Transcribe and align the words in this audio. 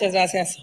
Muchas 0.00 0.14
gracias. 0.14 0.56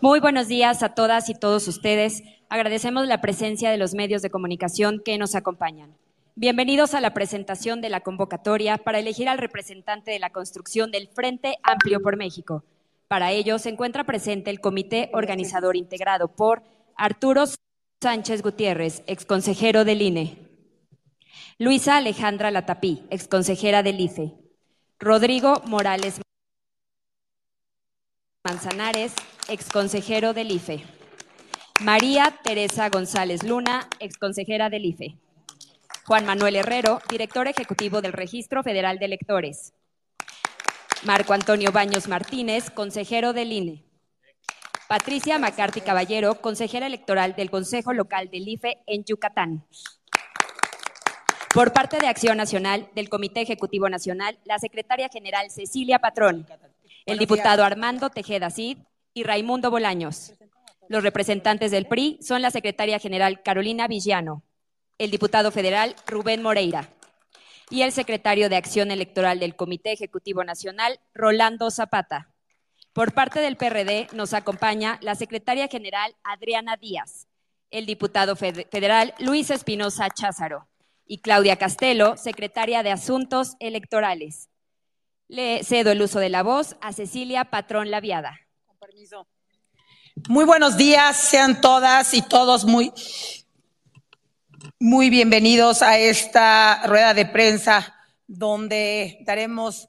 Muy 0.00 0.20
buenos 0.20 0.46
días 0.46 0.84
a 0.84 0.90
todas 0.90 1.28
y 1.28 1.34
todos 1.34 1.66
ustedes. 1.66 2.22
Agradecemos 2.48 3.08
la 3.08 3.20
presencia 3.20 3.72
de 3.72 3.76
los 3.76 3.92
medios 3.92 4.22
de 4.22 4.30
comunicación 4.30 5.02
que 5.04 5.18
nos 5.18 5.34
acompañan. 5.34 5.96
Bienvenidos 6.36 6.94
a 6.94 7.00
la 7.00 7.12
presentación 7.12 7.80
de 7.80 7.88
la 7.88 8.02
convocatoria 8.02 8.78
para 8.78 9.00
elegir 9.00 9.28
al 9.28 9.38
representante 9.38 10.12
de 10.12 10.20
la 10.20 10.30
construcción 10.30 10.92
del 10.92 11.08
Frente 11.08 11.56
Amplio 11.64 12.00
por 12.00 12.16
México. 12.16 12.62
Para 13.08 13.32
ello 13.32 13.58
se 13.58 13.70
encuentra 13.70 14.04
presente 14.04 14.48
el 14.48 14.60
comité 14.60 15.10
organizador 15.12 15.76
integrado 15.76 16.28
por 16.28 16.62
Arturo 16.94 17.46
Sánchez 18.00 18.42
Gutiérrez, 18.42 19.02
exconsejero 19.08 19.84
del 19.84 20.02
INE, 20.02 20.38
Luisa 21.58 21.96
Alejandra 21.96 22.52
Latapí, 22.52 23.02
exconsejera 23.10 23.82
del 23.82 23.98
IFE, 23.98 24.34
Rodrigo 25.00 25.62
Morales 25.66 26.20
Manzanares, 28.48 29.12
exconsejero 29.50 30.32
del 30.32 30.50
IFE. 30.50 30.82
María 31.80 32.34
Teresa 32.42 32.88
González 32.88 33.42
Luna, 33.42 33.90
exconsejera 34.00 34.70
del 34.70 34.86
IFE. 34.86 35.18
Juan 36.06 36.24
Manuel 36.24 36.56
Herrero, 36.56 37.02
director 37.10 37.46
ejecutivo 37.46 38.00
del 38.00 38.14
Registro 38.14 38.62
Federal 38.62 38.98
de 38.98 39.04
Electores. 39.04 39.74
Marco 41.04 41.34
Antonio 41.34 41.72
Baños 41.72 42.08
Martínez, 42.08 42.70
consejero 42.70 43.34
del 43.34 43.52
INE. 43.52 43.84
Patricia 44.88 45.38
McCarthy 45.38 45.82
Caballero, 45.82 46.40
consejera 46.40 46.86
electoral 46.86 47.36
del 47.36 47.50
Consejo 47.50 47.92
Local 47.92 48.30
del 48.30 48.48
IFE 48.48 48.78
en 48.86 49.04
Yucatán. 49.04 49.66
Por 51.52 51.74
parte 51.74 51.98
de 51.98 52.06
Acción 52.06 52.38
Nacional 52.38 52.88
del 52.94 53.10
Comité 53.10 53.42
Ejecutivo 53.42 53.90
Nacional, 53.90 54.38
la 54.46 54.58
secretaria 54.58 55.10
general 55.10 55.50
Cecilia 55.50 55.98
Patrón 55.98 56.46
el 57.08 57.18
diputado 57.18 57.64
Armando 57.64 58.10
Tejeda 58.10 58.50
Cid 58.50 58.78
y 59.14 59.22
Raimundo 59.22 59.70
Bolaños. 59.70 60.34
Los 60.88 61.02
representantes 61.02 61.70
del 61.70 61.86
PRI 61.86 62.18
son 62.20 62.42
la 62.42 62.50
secretaria 62.50 62.98
general 62.98 63.42
Carolina 63.42 63.88
Villano, 63.88 64.42
el 64.98 65.10
diputado 65.10 65.50
federal 65.50 65.96
Rubén 66.06 66.42
Moreira 66.42 66.90
y 67.70 67.80
el 67.80 67.92
secretario 67.92 68.50
de 68.50 68.56
Acción 68.56 68.90
Electoral 68.90 69.40
del 69.40 69.56
Comité 69.56 69.92
Ejecutivo 69.92 70.44
Nacional, 70.44 71.00
Rolando 71.14 71.70
Zapata. 71.70 72.28
Por 72.92 73.14
parte 73.14 73.40
del 73.40 73.56
PRD 73.56 74.08
nos 74.12 74.34
acompaña 74.34 74.98
la 75.00 75.14
secretaria 75.14 75.66
general 75.68 76.14
Adriana 76.24 76.76
Díaz, 76.76 77.26
el 77.70 77.86
diputado 77.86 78.36
federal 78.36 79.14
Luis 79.18 79.50
Espinosa 79.50 80.10
Cházaro 80.10 80.68
y 81.06 81.22
Claudia 81.22 81.56
Castelo, 81.56 82.18
secretaria 82.18 82.82
de 82.82 82.90
Asuntos 82.90 83.56
Electorales. 83.60 84.47
Le 85.28 85.62
cedo 85.62 85.90
el 85.90 86.00
uso 86.00 86.20
de 86.20 86.30
la 86.30 86.42
voz 86.42 86.76
a 86.80 86.94
Cecilia 86.94 87.44
Patrón 87.44 87.90
Laviada. 87.90 88.40
Con 88.66 88.78
permiso. 88.78 89.26
Muy 90.26 90.46
buenos 90.46 90.78
días, 90.78 91.18
sean 91.18 91.60
todas 91.60 92.14
y 92.14 92.22
todos 92.22 92.64
muy, 92.64 92.90
muy 94.80 95.10
bienvenidos 95.10 95.82
a 95.82 95.98
esta 95.98 96.82
rueda 96.86 97.12
de 97.12 97.26
prensa 97.26 97.94
donde 98.26 99.18
daremos 99.26 99.86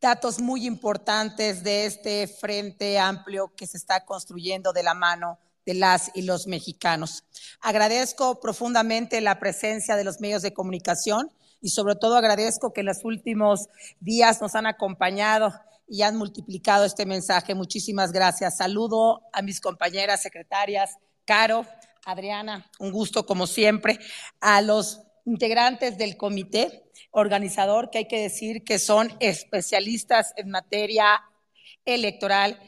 datos 0.00 0.40
muy 0.40 0.66
importantes 0.66 1.62
de 1.62 1.86
este 1.86 2.26
frente 2.26 2.98
amplio 2.98 3.54
que 3.54 3.68
se 3.68 3.76
está 3.76 4.04
construyendo 4.04 4.72
de 4.72 4.82
la 4.82 4.94
mano 4.94 5.38
de 5.64 5.74
las 5.74 6.10
y 6.14 6.22
los 6.22 6.48
mexicanos. 6.48 7.22
Agradezco 7.60 8.40
profundamente 8.40 9.20
la 9.20 9.38
presencia 9.38 9.94
de 9.94 10.02
los 10.02 10.20
medios 10.20 10.42
de 10.42 10.52
comunicación 10.52 11.30
y 11.60 11.70
sobre 11.70 11.94
todo 11.94 12.16
agradezco 12.16 12.72
que 12.72 12.80
en 12.80 12.86
los 12.86 13.04
últimos 13.04 13.68
días 14.00 14.40
nos 14.40 14.54
han 14.54 14.66
acompañado 14.66 15.52
y 15.86 16.02
han 16.02 16.16
multiplicado 16.16 16.84
este 16.84 17.04
mensaje. 17.04 17.54
Muchísimas 17.54 18.12
gracias. 18.12 18.56
Saludo 18.56 19.22
a 19.32 19.42
mis 19.42 19.60
compañeras 19.60 20.22
secretarias, 20.22 20.96
Caro, 21.24 21.66
Adriana, 22.04 22.70
un 22.78 22.92
gusto 22.92 23.26
como 23.26 23.46
siempre, 23.46 23.98
a 24.40 24.62
los 24.62 25.02
integrantes 25.24 25.98
del 25.98 26.16
comité 26.16 26.90
organizador, 27.10 27.90
que 27.90 27.98
hay 27.98 28.08
que 28.08 28.22
decir 28.22 28.64
que 28.64 28.78
son 28.78 29.12
especialistas 29.20 30.32
en 30.36 30.50
materia 30.50 31.20
electoral. 31.84 32.58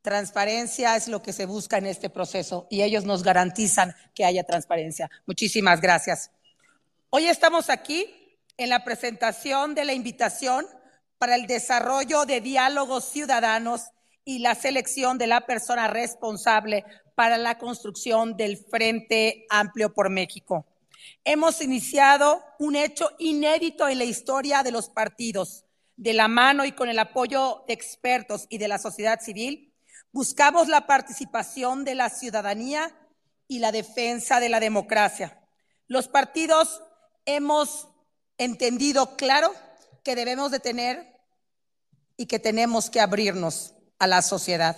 Transparencia 0.00 0.96
es 0.96 1.06
lo 1.08 1.22
que 1.22 1.32
se 1.32 1.46
busca 1.46 1.78
en 1.78 1.86
este 1.86 2.10
proceso 2.10 2.66
y 2.70 2.82
ellos 2.82 3.04
nos 3.04 3.22
garantizan 3.22 3.94
que 4.14 4.24
haya 4.24 4.44
transparencia. 4.44 5.10
Muchísimas 5.26 5.80
gracias. 5.80 6.30
Hoy 7.14 7.26
estamos 7.26 7.68
aquí 7.68 8.06
en 8.56 8.70
la 8.70 8.84
presentación 8.84 9.74
de 9.74 9.84
la 9.84 9.92
invitación 9.92 10.66
para 11.18 11.34
el 11.34 11.46
desarrollo 11.46 12.24
de 12.24 12.40
diálogos 12.40 13.04
ciudadanos 13.04 13.82
y 14.24 14.38
la 14.38 14.54
selección 14.54 15.18
de 15.18 15.26
la 15.26 15.42
persona 15.42 15.88
responsable 15.88 16.86
para 17.14 17.36
la 17.36 17.58
construcción 17.58 18.34
del 18.38 18.56
Frente 18.56 19.44
Amplio 19.50 19.92
por 19.92 20.08
México. 20.08 20.64
Hemos 21.22 21.60
iniciado 21.60 22.42
un 22.58 22.76
hecho 22.76 23.10
inédito 23.18 23.90
en 23.90 23.98
la 23.98 24.04
historia 24.04 24.62
de 24.62 24.72
los 24.72 24.88
partidos, 24.88 25.66
de 25.96 26.14
la 26.14 26.28
mano 26.28 26.64
y 26.64 26.72
con 26.72 26.88
el 26.88 26.98
apoyo 26.98 27.62
de 27.68 27.74
expertos 27.74 28.46
y 28.48 28.56
de 28.56 28.68
la 28.68 28.78
sociedad 28.78 29.20
civil, 29.20 29.68
Buscamos 30.14 30.68
la 30.68 30.86
participación 30.86 31.86
de 31.86 31.94
la 31.94 32.10
ciudadanía 32.10 32.94
y 33.48 33.60
la 33.60 33.72
defensa 33.72 34.40
de 34.40 34.50
la 34.50 34.60
democracia. 34.60 35.40
Los 35.88 36.06
partidos 36.06 36.82
hemos 37.26 37.88
entendido 38.38 39.16
claro 39.16 39.52
que 40.02 40.16
debemos 40.16 40.50
de 40.50 40.60
tener 40.60 41.12
y 42.16 42.26
que 42.26 42.38
tenemos 42.38 42.90
que 42.90 43.00
abrirnos 43.00 43.74
a 43.98 44.06
la 44.06 44.22
sociedad. 44.22 44.76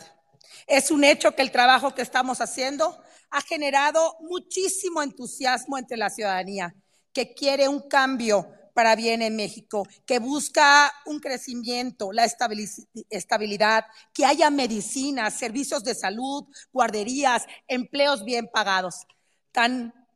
Es 0.66 0.90
un 0.90 1.04
hecho 1.04 1.34
que 1.34 1.42
el 1.42 1.50
trabajo 1.50 1.94
que 1.94 2.02
estamos 2.02 2.40
haciendo 2.40 2.98
ha 3.30 3.40
generado 3.40 4.16
muchísimo 4.20 5.02
entusiasmo 5.02 5.78
entre 5.78 5.96
la 5.96 6.10
ciudadanía, 6.10 6.74
que 7.12 7.34
quiere 7.34 7.68
un 7.68 7.88
cambio 7.88 8.48
para 8.74 8.96
bien 8.96 9.22
en 9.22 9.36
México, 9.36 9.86
que 10.04 10.18
busca 10.18 10.92
un 11.06 11.20
crecimiento, 11.20 12.12
la 12.12 12.24
estabilidad, 12.24 13.84
que 14.12 14.24
haya 14.24 14.50
medicina, 14.50 15.30
servicios 15.30 15.84
de 15.84 15.94
salud, 15.94 16.44
guarderías, 16.72 17.44
empleos 17.68 18.24
bien 18.24 18.48
pagados. 18.52 19.06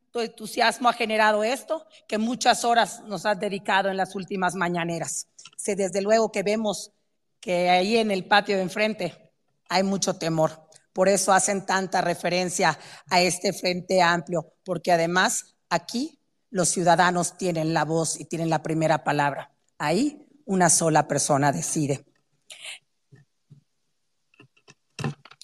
Tanto 0.09 0.23
entusiasmo 0.23 0.89
ha 0.89 0.95
generado 0.95 1.45
esto 1.45 1.85
que 2.07 2.17
muchas 2.17 2.65
horas 2.65 3.03
nos 3.05 3.27
has 3.27 3.39
dedicado 3.39 3.91
en 3.91 3.99
las 3.99 4.15
últimas 4.15 4.55
mañaneras. 4.55 5.27
Sí, 5.59 5.75
desde 5.75 6.01
luego 6.01 6.33
que 6.33 6.43
vemos 6.43 6.93
que 7.41 7.69
ahí 7.69 7.99
en 7.99 8.11
el 8.11 8.25
patio 8.25 8.57
de 8.57 8.63
enfrente 8.63 9.31
hay 9.69 9.83
mucho 9.83 10.15
temor. 10.15 10.67
Por 10.95 11.11
eso 11.11 11.31
hacen 11.31 11.67
tanta 11.67 12.01
referencia 12.01 12.79
a 13.11 13.21
este 13.21 13.53
frente 13.53 14.01
amplio, 14.01 14.55
porque 14.65 14.93
además 14.93 15.57
aquí 15.69 16.19
los 16.49 16.71
ciudadanos 16.71 17.37
tienen 17.37 17.75
la 17.75 17.85
voz 17.85 18.19
y 18.19 18.25
tienen 18.25 18.49
la 18.49 18.63
primera 18.63 19.05
palabra. 19.05 19.53
Ahí 19.77 20.27
una 20.47 20.71
sola 20.71 21.07
persona 21.07 21.53
decide. 21.53 22.07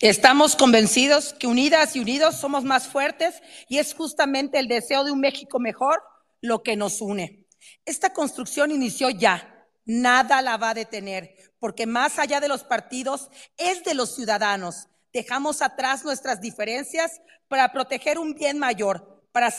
Estamos 0.01 0.57
convencidos 0.57 1.35
que 1.35 1.47
unidas 1.47 1.95
y 1.95 2.01
unidos 2.01 2.35
somos 2.35 2.65
más 2.65 2.89
fuertes 2.89 3.41
y 3.69 3.79
es 3.79 3.95
justamente 3.95 4.59
el 4.59 4.67
deseo 4.67 5.05
de 5.05 5.13
un 5.13 5.21
México 5.21 5.61
mejor 5.61 6.03
lo 6.41 6.65
que 6.65 6.77
nos 6.77 7.01
une. 7.01 7.47
Esta 7.85 8.13
construcción 8.13 8.73
inició 8.73 9.09
ya, 9.09 9.69
nada 9.85 10.43
la 10.43 10.57
va 10.57 10.71
a 10.71 10.75
detener, 10.75 11.37
porque 11.61 11.87
más 11.87 12.19
allá 12.19 12.41
de 12.41 12.49
los 12.49 12.65
partidos 12.65 13.31
es 13.57 13.85
de 13.85 13.95
los 13.95 14.17
ciudadanos. 14.17 14.89
Dejamos 15.13 15.63
atrás 15.63 16.05
nuestras 16.05 16.41
diferencias 16.41 17.21
para 17.47 17.73
proteger 17.73 18.19
un 18.19 18.35
bien 18.35 18.59
mayor, 18.59 19.25
para 19.31 19.55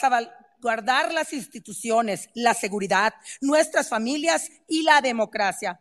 guardar 0.60 1.14
las 1.14 1.32
instituciones, 1.32 2.30
la 2.34 2.54
seguridad, 2.54 3.14
nuestras 3.40 3.88
familias 3.88 4.50
y 4.68 4.84
la 4.84 5.00
democracia. 5.00 5.80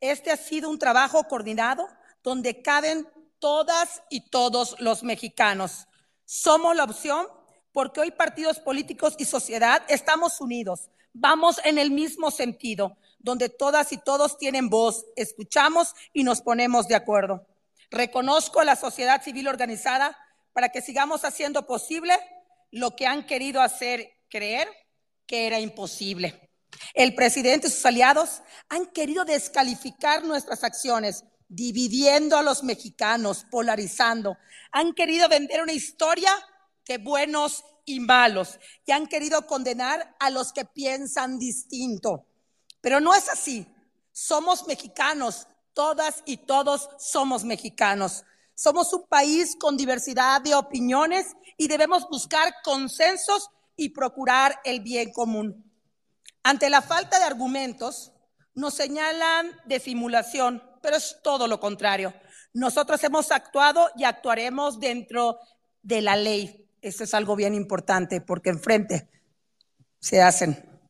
Este 0.00 0.30
ha 0.30 0.38
sido 0.38 0.70
un 0.70 0.78
trabajo 0.78 1.22
coordinado 1.24 1.86
donde 2.22 2.62
caben 2.62 3.06
todas 3.40 4.02
y 4.10 4.28
todos 4.28 4.76
los 4.78 5.02
mexicanos. 5.02 5.88
Somos 6.24 6.76
la 6.76 6.84
opción 6.84 7.26
porque 7.72 8.00
hoy 8.00 8.10
partidos 8.10 8.60
políticos 8.60 9.14
y 9.18 9.24
sociedad 9.24 9.82
estamos 9.88 10.40
unidos, 10.40 10.90
vamos 11.12 11.60
en 11.64 11.78
el 11.78 11.90
mismo 11.90 12.30
sentido, 12.30 12.96
donde 13.18 13.48
todas 13.48 13.92
y 13.92 13.98
todos 13.98 14.38
tienen 14.38 14.68
voz, 14.68 15.04
escuchamos 15.16 15.94
y 16.12 16.24
nos 16.24 16.42
ponemos 16.42 16.88
de 16.88 16.94
acuerdo. 16.94 17.46
Reconozco 17.90 18.60
a 18.60 18.64
la 18.64 18.76
sociedad 18.76 19.22
civil 19.22 19.48
organizada 19.48 20.16
para 20.52 20.68
que 20.68 20.82
sigamos 20.82 21.24
haciendo 21.24 21.66
posible 21.66 22.14
lo 22.70 22.94
que 22.94 23.06
han 23.06 23.26
querido 23.26 23.60
hacer 23.60 24.10
creer 24.28 24.68
que 25.26 25.46
era 25.46 25.60
imposible. 25.60 26.50
El 26.94 27.14
presidente 27.14 27.66
y 27.66 27.70
sus 27.70 27.84
aliados 27.84 28.42
han 28.68 28.86
querido 28.86 29.24
descalificar 29.24 30.24
nuestras 30.24 30.62
acciones, 30.62 31.24
dividiendo 31.50 32.36
a 32.36 32.42
los 32.42 32.62
mexicanos, 32.62 33.44
polarizando. 33.50 34.38
Han 34.70 34.94
querido 34.94 35.28
vender 35.28 35.60
una 35.60 35.72
historia 35.72 36.30
de 36.86 36.98
buenos 36.98 37.64
y 37.84 37.98
malos 37.98 38.58
y 38.86 38.92
han 38.92 39.06
querido 39.06 39.46
condenar 39.46 40.16
a 40.20 40.30
los 40.30 40.52
que 40.52 40.64
piensan 40.64 41.38
distinto. 41.38 42.24
Pero 42.80 43.00
no 43.00 43.14
es 43.14 43.28
así. 43.28 43.66
Somos 44.12 44.66
mexicanos, 44.68 45.48
todas 45.74 46.22
y 46.24 46.36
todos 46.38 46.88
somos 46.98 47.42
mexicanos. 47.42 48.24
Somos 48.54 48.92
un 48.92 49.06
país 49.08 49.56
con 49.58 49.76
diversidad 49.76 50.40
de 50.40 50.54
opiniones 50.54 51.26
y 51.56 51.66
debemos 51.66 52.08
buscar 52.08 52.54
consensos 52.62 53.48
y 53.74 53.88
procurar 53.88 54.60
el 54.64 54.80
bien 54.80 55.12
común. 55.12 55.64
Ante 56.44 56.70
la 56.70 56.80
falta 56.80 57.18
de 57.18 57.24
argumentos, 57.24 58.12
nos 58.54 58.74
señalan 58.74 59.50
de 59.64 59.80
simulación, 59.80 60.62
pero 60.80 60.96
es 60.96 61.18
todo 61.22 61.46
lo 61.46 61.60
contrario. 61.60 62.12
Nosotros 62.52 63.02
hemos 63.04 63.30
actuado 63.30 63.90
y 63.96 64.04
actuaremos 64.04 64.80
dentro 64.80 65.38
de 65.82 66.00
la 66.02 66.16
ley. 66.16 66.68
Eso 66.82 67.04
es 67.04 67.14
algo 67.14 67.36
bien 67.36 67.54
importante 67.54 68.20
porque 68.20 68.50
enfrente 68.50 69.08
se 70.00 70.22
hacen. 70.22 70.80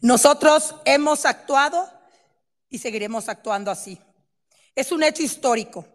Nosotros 0.00 0.74
hemos 0.84 1.24
actuado 1.24 1.88
y 2.68 2.78
seguiremos 2.78 3.28
actuando 3.28 3.70
así. 3.70 4.00
Es 4.74 4.92
un 4.92 5.02
hecho 5.02 5.22
histórico. 5.22 5.86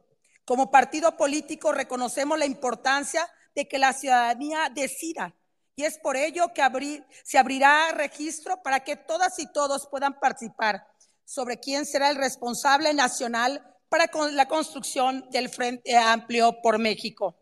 Como 0.45 0.71
partido 0.71 1.15
político 1.17 1.71
reconocemos 1.71 2.39
la 2.39 2.45
importancia 2.45 3.29
de 3.53 3.67
que 3.67 3.77
la 3.77 3.93
ciudadanía 3.93 4.69
decida 4.73 5.35
y 5.75 5.83
es 5.83 5.97
por 5.97 6.15
ello 6.15 6.53
que 6.53 7.03
se 7.23 7.37
abrirá 7.37 7.91
registro 7.91 8.61
para 8.61 8.81
que 8.81 8.95
todas 8.95 9.37
y 9.39 9.51
todos 9.51 9.87
puedan 9.87 10.19
participar 10.19 10.85
sobre 11.31 11.61
quién 11.61 11.85
será 11.85 12.09
el 12.09 12.17
responsable 12.17 12.93
nacional 12.93 13.63
para 13.87 14.09
la 14.31 14.49
construcción 14.49 15.25
del 15.31 15.47
Frente 15.47 15.95
Amplio 15.97 16.61
por 16.61 16.77
México. 16.77 17.37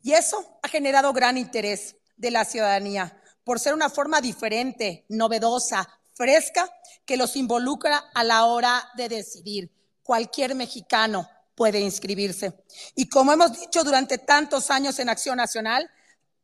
Y 0.00 0.12
eso 0.12 0.60
ha 0.62 0.68
generado 0.68 1.12
gran 1.12 1.36
interés 1.36 1.96
de 2.16 2.30
la 2.30 2.44
ciudadanía 2.44 3.20
por 3.42 3.58
ser 3.58 3.74
una 3.74 3.90
forma 3.90 4.20
diferente, 4.20 5.06
novedosa, 5.08 5.88
fresca, 6.14 6.70
que 7.04 7.16
los 7.16 7.34
involucra 7.34 7.96
a 8.14 8.22
la 8.22 8.44
hora 8.44 8.88
de 8.94 9.08
decidir. 9.08 9.72
Cualquier 10.04 10.54
mexicano 10.54 11.28
puede 11.56 11.80
inscribirse. 11.80 12.52
Y 12.94 13.08
como 13.08 13.32
hemos 13.32 13.58
dicho 13.58 13.82
durante 13.82 14.18
tantos 14.18 14.70
años 14.70 15.00
en 15.00 15.08
Acción 15.08 15.38
Nacional, 15.38 15.90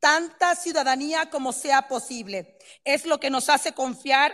tanta 0.01 0.57
ciudadanía 0.57 1.31
como 1.31 1.53
sea 1.53 1.87
posible. 1.87 2.59
Es 2.85 3.07
lo 3.07 3.21
que 3.21 3.31
nos 3.31 3.49
hace 3.49 3.71
confiar 3.71 4.33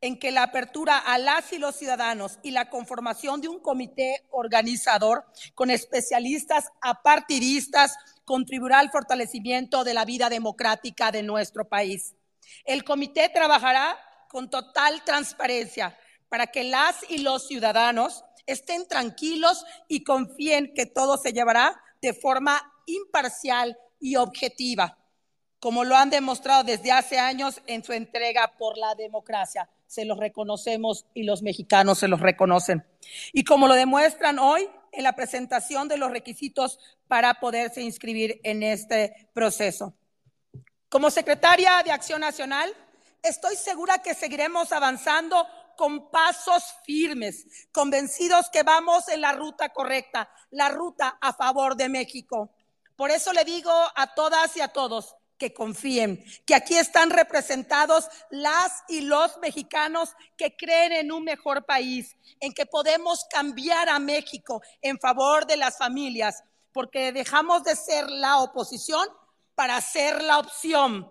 en 0.00 0.18
que 0.18 0.30
la 0.30 0.44
apertura 0.44 0.98
a 0.98 1.18
las 1.18 1.52
y 1.52 1.58
los 1.58 1.76
ciudadanos 1.76 2.38
y 2.42 2.50
la 2.50 2.68
conformación 2.68 3.40
de 3.40 3.48
un 3.48 3.60
comité 3.60 4.24
organizador 4.30 5.24
con 5.54 5.70
especialistas 5.70 6.70
apartidistas 6.80 7.96
contribuirá 8.24 8.78
al 8.78 8.90
fortalecimiento 8.90 9.84
de 9.84 9.94
la 9.94 10.04
vida 10.04 10.28
democrática 10.28 11.10
de 11.10 11.22
nuestro 11.22 11.68
país. 11.68 12.14
El 12.64 12.84
comité 12.84 13.28
trabajará 13.28 13.96
con 14.28 14.50
total 14.50 15.02
transparencia 15.04 15.96
para 16.28 16.48
que 16.48 16.64
las 16.64 16.96
y 17.08 17.18
los 17.18 17.46
ciudadanos 17.46 18.24
estén 18.46 18.86
tranquilos 18.86 19.64
y 19.88 20.04
confíen 20.04 20.72
que 20.74 20.86
todo 20.86 21.16
se 21.16 21.32
llevará 21.32 21.80
de 22.02 22.12
forma 22.12 22.60
imparcial 22.86 23.78
y 23.98 24.16
objetiva 24.16 24.98
como 25.66 25.84
lo 25.84 25.96
han 25.96 26.10
demostrado 26.10 26.64
desde 26.64 26.92
hace 26.92 27.18
años 27.18 27.60
en 27.66 27.82
su 27.82 27.92
entrega 27.92 28.52
por 28.58 28.76
la 28.78 28.94
democracia. 28.94 29.68
Se 29.86 30.04
los 30.04 30.18
reconocemos 30.18 31.06
y 31.14 31.22
los 31.22 31.42
mexicanos 31.42 31.98
se 31.98 32.08
los 32.08 32.20
reconocen. 32.20 32.84
Y 33.32 33.44
como 33.44 33.68
lo 33.68 33.74
demuestran 33.74 34.38
hoy 34.38 34.68
en 34.92 35.04
la 35.04 35.14
presentación 35.14 35.88
de 35.88 35.96
los 35.96 36.10
requisitos 36.10 36.78
para 37.08 37.34
poderse 37.34 37.82
inscribir 37.82 38.40
en 38.42 38.62
este 38.62 39.28
proceso. 39.32 39.94
Como 40.88 41.10
secretaria 41.10 41.82
de 41.84 41.92
Acción 41.92 42.20
Nacional, 42.20 42.72
estoy 43.22 43.56
segura 43.56 43.98
que 43.98 44.14
seguiremos 44.14 44.72
avanzando 44.72 45.46
con 45.76 46.10
pasos 46.10 46.64
firmes, 46.84 47.68
convencidos 47.70 48.48
que 48.48 48.62
vamos 48.62 49.08
en 49.08 49.20
la 49.20 49.32
ruta 49.32 49.68
correcta, 49.68 50.30
la 50.50 50.68
ruta 50.70 51.18
a 51.20 51.32
favor 51.32 51.76
de 51.76 51.88
México. 51.88 52.50
Por 52.96 53.10
eso 53.10 53.32
le 53.32 53.44
digo 53.44 53.70
a 53.94 54.14
todas 54.14 54.56
y 54.56 54.62
a 54.62 54.68
todos, 54.68 55.14
que 55.38 55.52
confíen, 55.52 56.24
que 56.46 56.54
aquí 56.54 56.76
están 56.76 57.10
representados 57.10 58.08
las 58.30 58.84
y 58.88 59.02
los 59.02 59.38
mexicanos 59.38 60.14
que 60.36 60.56
creen 60.56 60.92
en 60.92 61.12
un 61.12 61.24
mejor 61.24 61.64
país, 61.66 62.16
en 62.40 62.52
que 62.52 62.66
podemos 62.66 63.24
cambiar 63.30 63.88
a 63.88 63.98
México 63.98 64.62
en 64.80 64.98
favor 64.98 65.46
de 65.46 65.56
las 65.56 65.76
familias, 65.76 66.42
porque 66.72 67.12
dejamos 67.12 67.64
de 67.64 67.76
ser 67.76 68.10
la 68.10 68.38
oposición 68.38 69.08
para 69.54 69.80
ser 69.80 70.22
la 70.22 70.38
opción, 70.38 71.10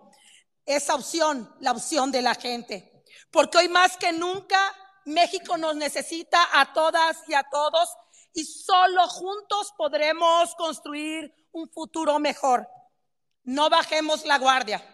esa 0.64 0.94
opción, 0.94 1.54
la 1.60 1.72
opción 1.72 2.10
de 2.12 2.22
la 2.22 2.34
gente. 2.34 3.04
Porque 3.30 3.58
hoy 3.58 3.68
más 3.68 3.96
que 3.96 4.12
nunca 4.12 4.58
México 5.04 5.56
nos 5.56 5.76
necesita 5.76 6.38
a 6.52 6.72
todas 6.72 7.18
y 7.28 7.34
a 7.34 7.44
todos 7.44 7.88
y 8.32 8.44
solo 8.44 9.06
juntos 9.08 9.72
podremos 9.76 10.54
construir 10.56 11.32
un 11.52 11.68
futuro 11.70 12.18
mejor. 12.18 12.68
No 13.46 13.70
bajemos 13.70 14.26
la 14.26 14.38
guardia. 14.38 14.84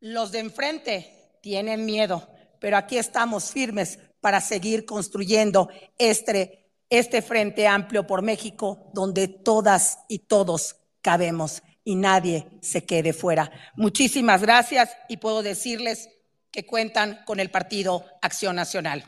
Los 0.00 0.32
de 0.32 0.40
enfrente 0.40 1.38
tienen 1.40 1.86
miedo, 1.86 2.28
pero 2.60 2.76
aquí 2.76 2.98
estamos 2.98 3.52
firmes 3.52 4.00
para 4.20 4.40
seguir 4.40 4.84
construyendo 4.84 5.68
este 5.96 6.58
este 6.90 7.22
Frente 7.22 7.66
Amplio 7.66 8.06
por 8.06 8.22
México, 8.22 8.90
donde 8.94 9.28
todas 9.28 9.98
y 10.08 10.20
todos 10.20 10.76
cabemos 11.02 11.62
y 11.84 11.96
nadie 11.96 12.46
se 12.62 12.84
quede 12.84 13.12
fuera. 13.12 13.50
Muchísimas 13.76 14.42
gracias 14.42 14.90
y 15.08 15.18
puedo 15.18 15.42
decirles 15.42 16.08
que 16.50 16.66
cuentan 16.66 17.20
con 17.26 17.40
el 17.40 17.50
Partido 17.50 18.04
Acción 18.22 18.56
Nacional. 18.56 19.04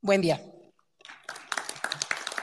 Buen 0.00 0.20
día. 0.20 0.55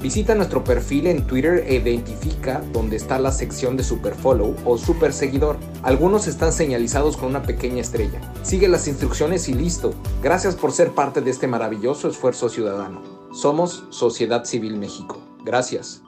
Visita 0.00 0.36
nuestro 0.36 0.62
perfil 0.62 1.08
en 1.08 1.26
Twitter 1.26 1.64
e 1.66 1.74
identifica 1.74 2.62
dónde 2.72 2.94
está 2.94 3.18
la 3.18 3.32
sección 3.32 3.76
de 3.76 3.82
Super 3.82 4.14
Follow 4.14 4.54
o 4.64 4.78
Super 4.78 5.12
Seguidor. 5.12 5.58
Algunos 5.82 6.28
están 6.28 6.52
señalizados 6.52 7.16
con 7.16 7.30
una 7.30 7.42
pequeña 7.42 7.80
estrella. 7.80 8.20
Sigue 8.44 8.68
las 8.68 8.86
instrucciones 8.86 9.48
y 9.48 9.54
listo. 9.54 9.92
Gracias 10.22 10.54
por 10.54 10.70
ser 10.70 10.94
parte 10.94 11.20
de 11.20 11.32
este 11.32 11.48
maravilloso 11.48 12.08
esfuerzo 12.08 12.48
ciudadano. 12.48 13.02
Somos 13.32 13.86
Sociedad 13.90 14.44
Civil 14.44 14.76
México. 14.76 15.20
Gracias. 15.44 16.00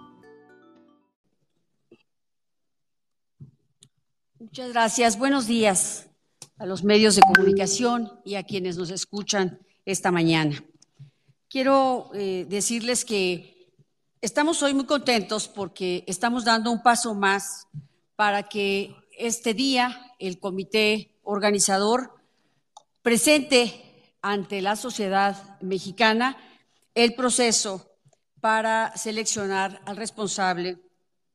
Muchas 4.38 4.68
gracias. 4.72 5.18
Buenos 5.18 5.48
días 5.48 6.10
a 6.58 6.66
los 6.66 6.84
medios 6.84 7.16
de 7.16 7.22
comunicación 7.22 8.12
y 8.24 8.36
a 8.36 8.44
quienes 8.44 8.76
nos 8.76 8.90
escuchan 8.90 9.58
esta 9.84 10.12
mañana. 10.12 10.64
Quiero 11.48 12.10
eh, 12.14 12.46
decirles 12.48 13.04
que 13.04 13.59
Estamos 14.22 14.62
hoy 14.62 14.74
muy 14.74 14.84
contentos 14.84 15.48
porque 15.48 16.04
estamos 16.06 16.44
dando 16.44 16.70
un 16.70 16.82
paso 16.82 17.14
más 17.14 17.68
para 18.16 18.42
que 18.42 18.94
este 19.16 19.54
día 19.54 20.12
el 20.18 20.38
comité 20.38 21.18
organizador 21.22 22.12
presente 23.00 24.12
ante 24.20 24.60
la 24.60 24.76
sociedad 24.76 25.58
mexicana 25.62 26.36
el 26.94 27.14
proceso 27.14 27.96
para 28.42 28.94
seleccionar 28.94 29.80
al 29.86 29.96
responsable 29.96 30.76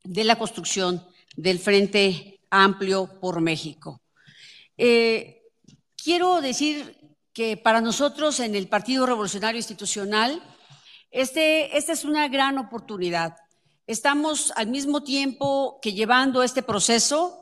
de 0.04 0.24
la 0.24 0.38
construcción 0.38 1.04
del 1.36 1.58
Frente 1.58 2.40
Amplio 2.52 3.20
por 3.20 3.42
México. 3.42 4.00
Eh, 4.78 5.42
quiero 5.96 6.40
decir 6.40 7.00
que 7.34 7.58
para 7.58 7.82
nosotros 7.82 8.40
en 8.40 8.54
el 8.54 8.68
Partido 8.68 9.08
Revolucionario 9.08 9.58
Institucional, 9.58 10.40
este, 11.16 11.78
esta 11.78 11.94
es 11.94 12.04
una 12.04 12.28
gran 12.28 12.58
oportunidad. 12.58 13.38
Estamos 13.88 14.52
al 14.58 14.68
mismo 14.68 15.02
tiempo 15.02 15.80
que 15.82 15.94
llevando 15.94 16.44
este 16.44 16.62
proceso, 16.62 17.40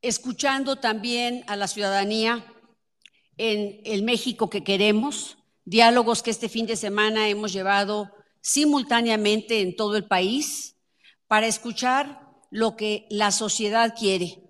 escuchando 0.00 0.76
también 0.76 1.44
a 1.46 1.56
la 1.56 1.68
ciudadanía 1.68 2.46
en 3.36 3.82
el 3.84 4.04
México 4.04 4.48
que 4.48 4.64
queremos, 4.64 5.36
diálogos 5.66 6.22
que 6.22 6.30
este 6.30 6.48
fin 6.48 6.64
de 6.64 6.76
semana 6.76 7.28
hemos 7.28 7.52
llevado 7.52 8.10
simultáneamente 8.40 9.60
en 9.60 9.76
todo 9.76 9.96
el 9.96 10.06
país 10.06 10.76
para 11.28 11.46
escuchar 11.46 12.22
lo 12.50 12.74
que 12.74 13.06
la 13.10 13.32
sociedad 13.32 13.94
quiere. 13.94 14.40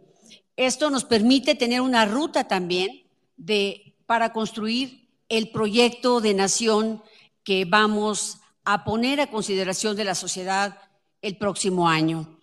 Esto 0.56 0.90
nos 0.90 1.04
permite 1.04 1.56
tener 1.56 1.80
una 1.80 2.04
ruta 2.04 2.46
también 2.46 3.11
de, 3.37 3.96
para 4.06 4.32
construir 4.32 5.08
el 5.28 5.50
proyecto 5.50 6.20
de 6.20 6.34
nación 6.34 7.02
que 7.42 7.64
vamos 7.64 8.38
a 8.64 8.85
poner 8.85 9.21
a 9.21 9.30
consideración 9.30 9.97
de 9.97 10.04
la 10.04 10.14
sociedad 10.14 10.78
el 11.21 11.37
próximo 11.37 11.88
año. 11.88 12.38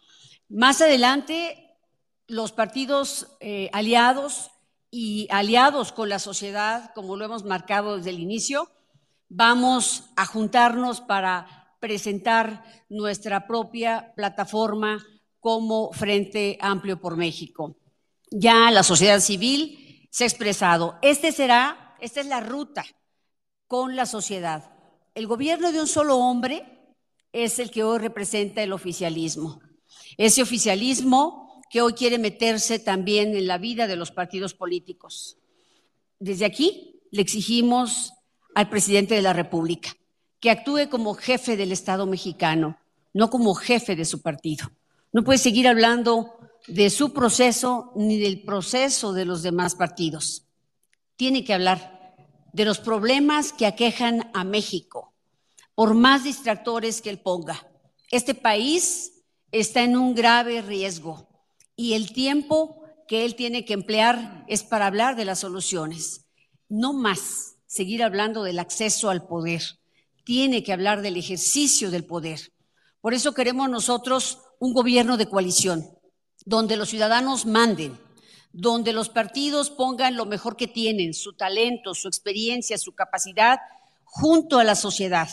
Más 0.50 0.82
adelante, 0.82 1.78
los 2.28 2.52
partidos 2.52 3.28
eh, 3.40 3.70
aliados 3.74 4.52
y 4.90 5.28
aliados 5.32 5.92
con 5.92 6.10
la 6.10 6.20
sociedad, 6.20 6.92
como 6.94 7.16
lo 7.16 7.26
hemos 7.26 7.44
marcado 7.44 7.98
desde 7.98 8.10
el 8.10 8.20
inicio, 8.20 8.70
vamos 9.30 10.06
a 10.16 10.26
juntarnos 10.26 11.02
para 11.02 11.76
presentar 11.80 12.64
nuestra 12.90 13.48
propia 13.48 14.14
plataforma 14.16 15.04
como 15.40 15.92
Frente 15.94 16.58
Amplio 16.62 17.00
por 17.00 17.18
México. 17.18 17.76
Ya 18.30 18.70
la 18.72 18.84
sociedad 18.84 19.20
civil 19.20 20.08
se 20.12 20.26
ha 20.26 20.28
expresado. 20.28 20.98
Este 21.02 21.32
será, 21.32 21.96
esta 22.00 22.20
es 22.20 22.28
la 22.28 22.42
ruta 22.42 22.86
con 23.68 23.96
la 23.96 24.06
sociedad 24.06 24.71
el 25.16 25.28
gobierno 25.28 25.72
de 25.72 25.82
un 25.82 25.88
solo 25.88 26.18
hombre 26.18 26.96
es 27.34 27.60
el 27.60 27.72
que 27.72 27.84
hoy 27.84 28.00
representa 28.00 28.64
el 28.64 28.74
oficialismo. 28.74 29.62
Ese 30.18 30.42
oficialismo 30.42 31.62
que 31.70 31.82
hoy 31.82 31.94
quiere 31.94 32.18
meterse 32.18 32.80
también 32.80 33.36
en 33.36 33.48
la 33.48 33.58
vida 33.58 33.88
de 33.88 33.96
los 33.96 34.12
partidos 34.12 34.54
políticos. 34.54 35.38
Desde 36.20 36.46
aquí 36.46 37.02
le 37.12 37.22
exigimos 37.22 38.14
al 38.56 38.70
presidente 38.70 39.16
de 39.16 39.22
la 39.22 39.34
República 39.34 39.96
que 40.40 40.50
actúe 40.50 40.90
como 40.90 41.14
jefe 41.14 41.56
del 41.56 41.72
Estado 41.72 42.06
mexicano, 42.08 42.78
no 43.14 43.30
como 43.30 43.54
jefe 43.54 43.96
de 43.96 44.06
su 44.06 44.22
partido. 44.22 44.72
No 45.14 45.24
puede 45.24 45.38
seguir 45.38 45.68
hablando 45.68 46.36
de 46.68 46.90
su 46.90 47.14
proceso 47.14 47.92
ni 47.96 48.18
del 48.18 48.42
proceso 48.42 49.14
de 49.14 49.26
los 49.26 49.44
demás 49.44 49.76
partidos. 49.76 50.46
Tiene 51.16 51.44
que 51.44 51.54
hablar 51.54 52.01
de 52.54 52.66
los 52.66 52.80
problemas 52.80 53.54
que 53.54 53.66
aquejan 53.66 54.30
a 54.34 54.44
México, 54.44 55.14
por 55.76 55.94
más 55.94 56.24
distractores 56.24 57.02
que 57.02 57.10
él 57.10 57.20
ponga. 57.20 57.68
Este 58.12 58.34
país 58.36 59.24
está 59.52 59.84
en 59.84 59.98
un 59.98 60.16
grave 60.16 60.62
riesgo 60.62 61.30
y 61.76 61.94
el 61.94 62.12
tiempo 62.14 62.84
que 63.08 63.26
él 63.26 63.36
tiene 63.36 63.66
que 63.66 63.74
emplear 63.74 64.46
es 64.48 64.64
para 64.64 64.88
hablar 64.88 65.16
de 65.16 65.26
las 65.26 65.40
soluciones, 65.40 66.28
no 66.70 66.94
más 66.94 67.56
seguir 67.68 68.04
hablando 68.04 68.44
del 68.44 68.60
acceso 68.60 69.10
al 69.10 69.28
poder. 69.28 69.62
Tiene 70.24 70.64
que 70.64 70.74
hablar 70.74 71.02
del 71.02 71.18
ejercicio 71.18 71.90
del 71.90 72.06
poder. 72.06 72.54
Por 73.00 73.14
eso 73.14 73.34
queremos 73.34 73.70
nosotros 73.70 74.40
un 74.60 74.74
gobierno 74.74 75.18
de 75.18 75.26
coalición, 75.26 75.90
donde 76.46 76.78
los 76.78 76.90
ciudadanos 76.90 77.46
manden, 77.46 77.98
donde 78.54 78.94
los 78.94 79.10
partidos 79.10 79.70
pongan 79.70 80.16
lo 80.16 80.26
mejor 80.26 80.58
que 80.58 80.68
tienen, 80.68 81.14
su 81.14 81.34
talento, 81.34 81.94
su 81.94 82.08
experiencia, 82.08 82.78
su 82.78 82.94
capacidad, 82.94 83.60
junto 84.04 84.60
a 84.60 84.64
la 84.64 84.76
sociedad. 84.76 85.30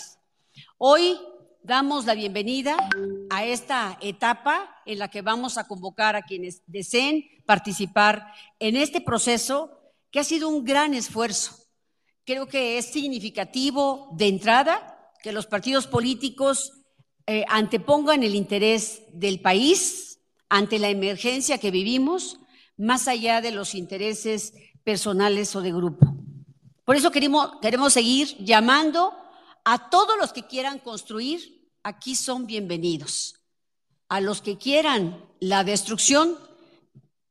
Hoy 0.76 1.18
damos 1.62 2.06
la 2.06 2.14
bienvenida 2.14 2.76
a 3.30 3.44
esta 3.44 3.98
etapa 4.00 4.80
en 4.86 4.98
la 5.00 5.08
que 5.08 5.22
vamos 5.22 5.58
a 5.58 5.66
convocar 5.66 6.16
a 6.16 6.22
quienes 6.22 6.62
deseen 6.66 7.24
participar 7.44 8.32
en 8.60 8.76
este 8.76 9.00
proceso 9.00 9.70
que 10.10 10.20
ha 10.20 10.24
sido 10.24 10.48
un 10.48 10.64
gran 10.64 10.94
esfuerzo. 10.94 11.56
Creo 12.24 12.46
que 12.46 12.78
es 12.78 12.86
significativo 12.86 14.08
de 14.12 14.28
entrada 14.28 15.12
que 15.22 15.32
los 15.32 15.46
partidos 15.46 15.86
políticos 15.86 16.72
eh, 17.26 17.44
antepongan 17.48 18.22
el 18.22 18.34
interés 18.34 19.02
del 19.12 19.40
país 19.40 20.20
ante 20.48 20.78
la 20.78 20.88
emergencia 20.88 21.58
que 21.58 21.70
vivimos 21.70 22.38
más 22.78 23.08
allá 23.08 23.40
de 23.40 23.50
los 23.50 23.74
intereses 23.74 24.54
personales 24.84 25.54
o 25.54 25.60
de 25.60 25.72
grupo. 25.72 26.16
Por 26.84 26.96
eso 26.96 27.10
queremos, 27.10 27.50
queremos 27.60 27.92
seguir 27.92 28.34
llamando 28.38 29.12
a 29.64 29.90
todos 29.90 30.16
los 30.18 30.32
que 30.32 30.46
quieran 30.46 30.78
construir, 30.78 31.68
aquí 31.82 32.14
son 32.14 32.46
bienvenidos. 32.46 33.34
A 34.08 34.20
los 34.20 34.40
que 34.40 34.56
quieran 34.56 35.22
la 35.40 35.64
destrucción, 35.64 36.38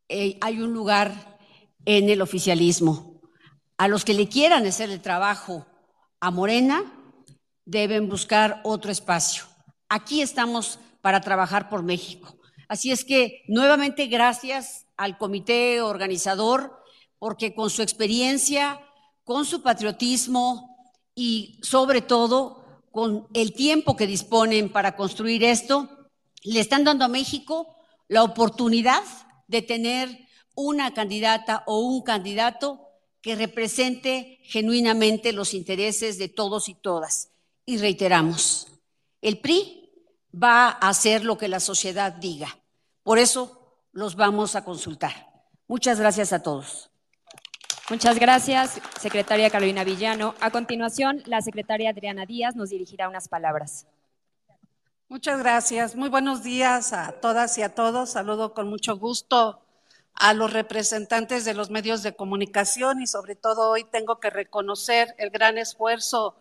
eh, 0.09 0.37
hay 0.41 0.61
un 0.61 0.73
lugar 0.73 1.39
en 1.85 2.09
el 2.09 2.21
oficialismo. 2.21 3.21
A 3.77 3.87
los 3.87 4.05
que 4.05 4.13
le 4.13 4.27
quieran 4.27 4.65
hacer 4.65 4.91
el 4.91 5.01
trabajo 5.01 5.65
a 6.19 6.29
Morena, 6.29 6.83
deben 7.65 8.09
buscar 8.09 8.61
otro 8.63 8.91
espacio. 8.91 9.45
Aquí 9.89 10.21
estamos 10.21 10.79
para 11.01 11.21
trabajar 11.21 11.69
por 11.69 11.81
México. 11.81 12.36
Así 12.67 12.91
es 12.91 13.05
que 13.05 13.43
nuevamente 13.47 14.07
gracias 14.07 14.85
al 14.97 15.17
comité 15.17 15.81
organizador, 15.81 16.83
porque 17.19 17.53
con 17.53 17.69
su 17.69 17.81
experiencia, 17.81 18.79
con 19.23 19.45
su 19.45 19.61
patriotismo 19.61 20.77
y 21.15 21.59
sobre 21.63 22.01
todo 22.01 22.65
con 22.91 23.27
el 23.33 23.53
tiempo 23.53 23.95
que 23.95 24.07
disponen 24.07 24.71
para 24.71 24.95
construir 24.95 25.43
esto, 25.43 25.89
le 26.43 26.59
están 26.59 26.83
dando 26.83 27.05
a 27.05 27.09
México 27.09 27.75
la 28.07 28.23
oportunidad 28.23 29.03
de 29.47 29.61
tener 29.61 30.27
una 30.55 30.93
candidata 30.93 31.63
o 31.67 31.79
un 31.79 32.01
candidato 32.01 32.81
que 33.21 33.35
represente 33.35 34.39
genuinamente 34.43 35.33
los 35.33 35.53
intereses 35.53 36.17
de 36.17 36.29
todos 36.29 36.69
y 36.69 36.73
todas. 36.73 37.29
Y 37.65 37.77
reiteramos, 37.77 38.67
el 39.21 39.39
PRI 39.39 39.76
va 40.41 40.67
a 40.69 40.89
hacer 40.89 41.23
lo 41.23 41.37
que 41.37 41.47
la 41.47 41.59
sociedad 41.59 42.13
diga. 42.13 42.57
Por 43.03 43.19
eso 43.19 43.77
los 43.91 44.15
vamos 44.15 44.55
a 44.55 44.63
consultar. 44.63 45.13
Muchas 45.67 45.99
gracias 45.99 46.33
a 46.33 46.41
todos. 46.41 46.89
Muchas 47.89 48.19
gracias, 48.19 48.81
secretaria 48.99 49.49
Carolina 49.49 49.85
Villano. 49.85 50.35
A 50.41 50.51
continuación, 50.51 51.23
la 51.25 51.41
secretaria 51.41 51.91
Adriana 51.91 52.25
Díaz 52.25 52.55
nos 52.55 52.69
dirigirá 52.69 53.07
unas 53.07 53.29
palabras. 53.29 53.87
Muchas 55.07 55.39
gracias. 55.39 55.95
Muy 55.95 56.09
buenos 56.09 56.43
días 56.43 56.91
a 56.91 57.13
todas 57.13 57.57
y 57.57 57.61
a 57.61 57.73
todos. 57.73 58.09
Saludo 58.09 58.53
con 58.53 58.67
mucho 58.67 58.97
gusto 58.97 59.61
a 60.13 60.33
los 60.33 60.51
representantes 60.51 61.45
de 61.45 61.53
los 61.53 61.69
medios 61.69 62.03
de 62.03 62.13
comunicación 62.13 63.01
y 63.01 63.07
sobre 63.07 63.35
todo 63.35 63.69
hoy 63.69 63.85
tengo 63.85 64.19
que 64.19 64.31
reconocer 64.31 65.15
el 65.17 65.29
gran 65.29 65.57
esfuerzo 65.57 66.35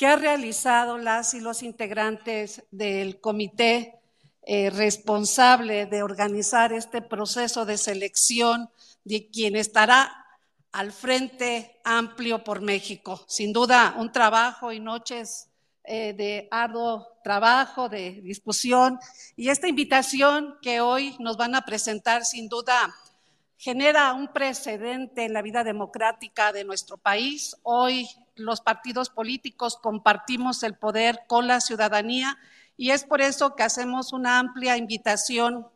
que 0.00 0.06
ha 0.06 0.16
realizado 0.16 0.96
las 0.96 1.34
y 1.34 1.40
los 1.40 1.62
integrantes 1.62 2.64
del 2.70 3.20
comité 3.20 4.00
eh, 4.40 4.70
responsable 4.70 5.84
de 5.84 6.02
organizar 6.02 6.72
este 6.72 7.02
proceso 7.02 7.66
de 7.66 7.76
selección 7.76 8.70
de 9.04 9.28
quien 9.28 9.56
estará 9.56 10.10
al 10.72 10.92
Frente 10.92 11.82
Amplio 11.84 12.42
por 12.42 12.62
México. 12.62 13.22
Sin 13.28 13.52
duda, 13.52 13.94
un 13.98 14.10
trabajo 14.10 14.72
y 14.72 14.80
noches 14.80 15.50
eh, 15.84 16.14
de 16.14 16.48
arduo 16.50 17.06
trabajo, 17.22 17.90
de 17.90 18.22
discusión. 18.22 18.98
Y 19.36 19.50
esta 19.50 19.68
invitación 19.68 20.54
que 20.62 20.80
hoy 20.80 21.14
nos 21.18 21.36
van 21.36 21.54
a 21.54 21.66
presentar, 21.66 22.24
sin 22.24 22.48
duda, 22.48 22.90
genera 23.58 24.14
un 24.14 24.32
precedente 24.32 25.26
en 25.26 25.34
la 25.34 25.42
vida 25.42 25.62
democrática 25.62 26.54
de 26.54 26.64
nuestro 26.64 26.96
país. 26.96 27.54
Hoy 27.64 28.08
los 28.34 28.60
partidos 28.60 29.10
políticos 29.10 29.76
compartimos 29.76 30.62
el 30.62 30.76
poder 30.76 31.20
con 31.26 31.46
la 31.46 31.60
ciudadanía 31.60 32.38
y 32.76 32.90
es 32.90 33.04
por 33.04 33.20
eso 33.20 33.54
que 33.56 33.62
hacemos 33.62 34.12
una 34.12 34.38
amplia 34.38 34.76
invitación 34.76 35.66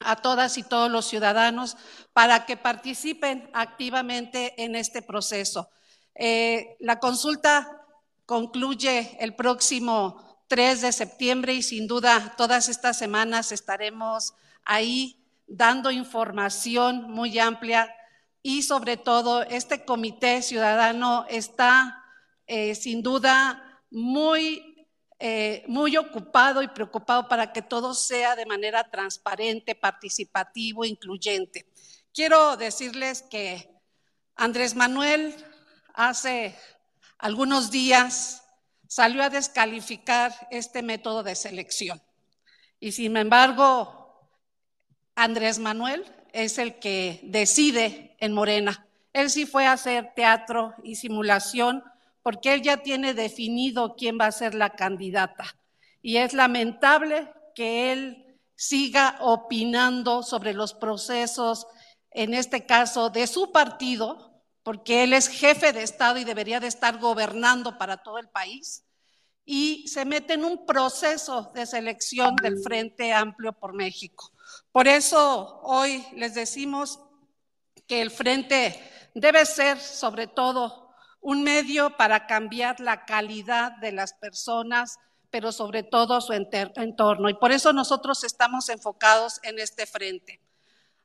a 0.00 0.16
todas 0.16 0.58
y 0.58 0.62
todos 0.62 0.90
los 0.90 1.06
ciudadanos 1.06 1.76
para 2.12 2.46
que 2.46 2.56
participen 2.56 3.50
activamente 3.52 4.62
en 4.62 4.76
este 4.76 5.02
proceso. 5.02 5.68
Eh, 6.14 6.76
la 6.80 7.00
consulta 7.00 7.82
concluye 8.26 9.16
el 9.20 9.34
próximo 9.34 10.44
3 10.48 10.82
de 10.82 10.92
septiembre 10.92 11.54
y 11.54 11.62
sin 11.62 11.86
duda 11.86 12.34
todas 12.36 12.68
estas 12.68 12.96
semanas 12.98 13.52
estaremos 13.52 14.34
ahí 14.64 15.24
dando 15.46 15.90
información 15.90 17.10
muy 17.10 17.38
amplia 17.38 17.94
y 18.42 18.62
sobre 18.62 18.96
todo 18.96 19.42
este 19.42 19.84
comité 19.84 20.42
ciudadano 20.42 21.26
está 21.28 22.04
eh, 22.46 22.74
sin 22.74 23.02
duda 23.02 23.82
muy 23.90 24.68
eh, 25.20 25.64
muy 25.66 25.96
ocupado 25.96 26.62
y 26.62 26.68
preocupado 26.68 27.26
para 27.26 27.52
que 27.52 27.60
todo 27.60 27.92
sea 27.92 28.36
de 28.36 28.46
manera 28.46 28.88
transparente, 28.88 29.74
participativo, 29.74 30.84
incluyente. 30.84 31.66
Quiero 32.14 32.56
decirles 32.56 33.22
que 33.22 33.68
Andrés 34.36 34.76
Manuel 34.76 35.34
hace 35.92 36.56
algunos 37.18 37.72
días 37.72 38.44
salió 38.86 39.24
a 39.24 39.30
descalificar 39.30 40.32
este 40.52 40.82
método 40.82 41.24
de 41.24 41.34
selección. 41.34 42.00
Y 42.78 42.92
sin 42.92 43.16
embargo, 43.16 44.30
Andrés 45.16 45.58
Manuel 45.58 46.04
es 46.32 46.58
el 46.58 46.78
que 46.78 47.20
decide 47.24 48.16
en 48.18 48.32
Morena. 48.32 48.86
Él 49.12 49.30
sí 49.30 49.46
fue 49.46 49.66
a 49.66 49.72
hacer 49.72 50.12
teatro 50.14 50.74
y 50.82 50.96
simulación 50.96 51.82
porque 52.22 52.52
él 52.52 52.62
ya 52.62 52.78
tiene 52.78 53.14
definido 53.14 53.96
quién 53.96 54.18
va 54.20 54.26
a 54.26 54.32
ser 54.32 54.54
la 54.54 54.70
candidata. 54.70 55.56
Y 56.02 56.18
es 56.18 56.34
lamentable 56.34 57.32
que 57.54 57.92
él 57.92 58.36
siga 58.54 59.16
opinando 59.20 60.22
sobre 60.22 60.52
los 60.52 60.74
procesos, 60.74 61.66
en 62.10 62.34
este 62.34 62.66
caso, 62.66 63.08
de 63.08 63.26
su 63.26 63.52
partido, 63.52 64.42
porque 64.62 65.04
él 65.04 65.12
es 65.12 65.28
jefe 65.28 65.72
de 65.72 65.82
Estado 65.82 66.18
y 66.18 66.24
debería 66.24 66.60
de 66.60 66.66
estar 66.66 66.98
gobernando 66.98 67.78
para 67.78 67.98
todo 67.98 68.18
el 68.18 68.28
país, 68.28 68.84
y 69.44 69.88
se 69.88 70.04
mete 70.04 70.34
en 70.34 70.44
un 70.44 70.66
proceso 70.66 71.50
de 71.54 71.64
selección 71.64 72.36
del 72.36 72.58
Frente 72.62 73.12
Amplio 73.12 73.54
por 73.54 73.72
México. 73.72 74.30
Por 74.78 74.86
eso 74.86 75.58
hoy 75.64 76.06
les 76.14 76.34
decimos 76.34 77.00
que 77.88 78.00
el 78.00 78.12
Frente 78.12 78.80
debe 79.12 79.44
ser, 79.44 79.80
sobre 79.80 80.28
todo, 80.28 80.94
un 81.20 81.42
medio 81.42 81.96
para 81.96 82.28
cambiar 82.28 82.78
la 82.78 83.04
calidad 83.04 83.72
de 83.78 83.90
las 83.90 84.12
personas, 84.12 85.00
pero 85.30 85.50
sobre 85.50 85.82
todo 85.82 86.20
su 86.20 86.32
entorno. 86.32 87.28
Y 87.28 87.34
por 87.34 87.50
eso 87.50 87.72
nosotros 87.72 88.22
estamos 88.22 88.68
enfocados 88.68 89.40
en 89.42 89.58
este 89.58 89.84
frente. 89.84 90.40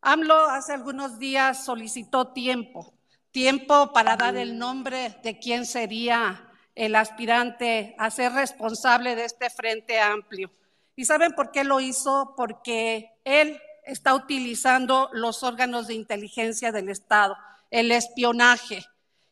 AMLO 0.01 0.51
hace 0.51 0.73
algunos 0.73 1.17
días 1.17 1.65
solicitó 1.65 2.27
tiempo, 2.27 2.93
tiempo 3.31 3.91
para 3.91 4.17
dar 4.17 4.35
el 4.35 4.59
nombre 4.59 5.19
de 5.23 5.39
quién 5.39 5.65
sería 5.65 6.47
el 6.75 6.93
aspirante 6.95 7.95
a 7.97 8.11
ser 8.11 8.33
responsable 8.33 9.15
de 9.15 9.25
este 9.25 9.49
frente 9.49 9.99
amplio. 9.99 10.51
¿Y 10.95 11.05
saben 11.05 11.33
por 11.33 11.51
qué 11.51 11.63
lo 11.63 11.79
hizo? 11.79 12.33
Porque 12.37 13.11
él 13.23 13.59
está 13.85 14.13
utilizando 14.13 15.09
los 15.13 15.43
órganos 15.43 15.87
de 15.87 15.95
inteligencia 15.95 16.71
del 16.71 16.89
Estado, 16.89 17.35
el 17.71 17.91
espionaje, 17.91 18.85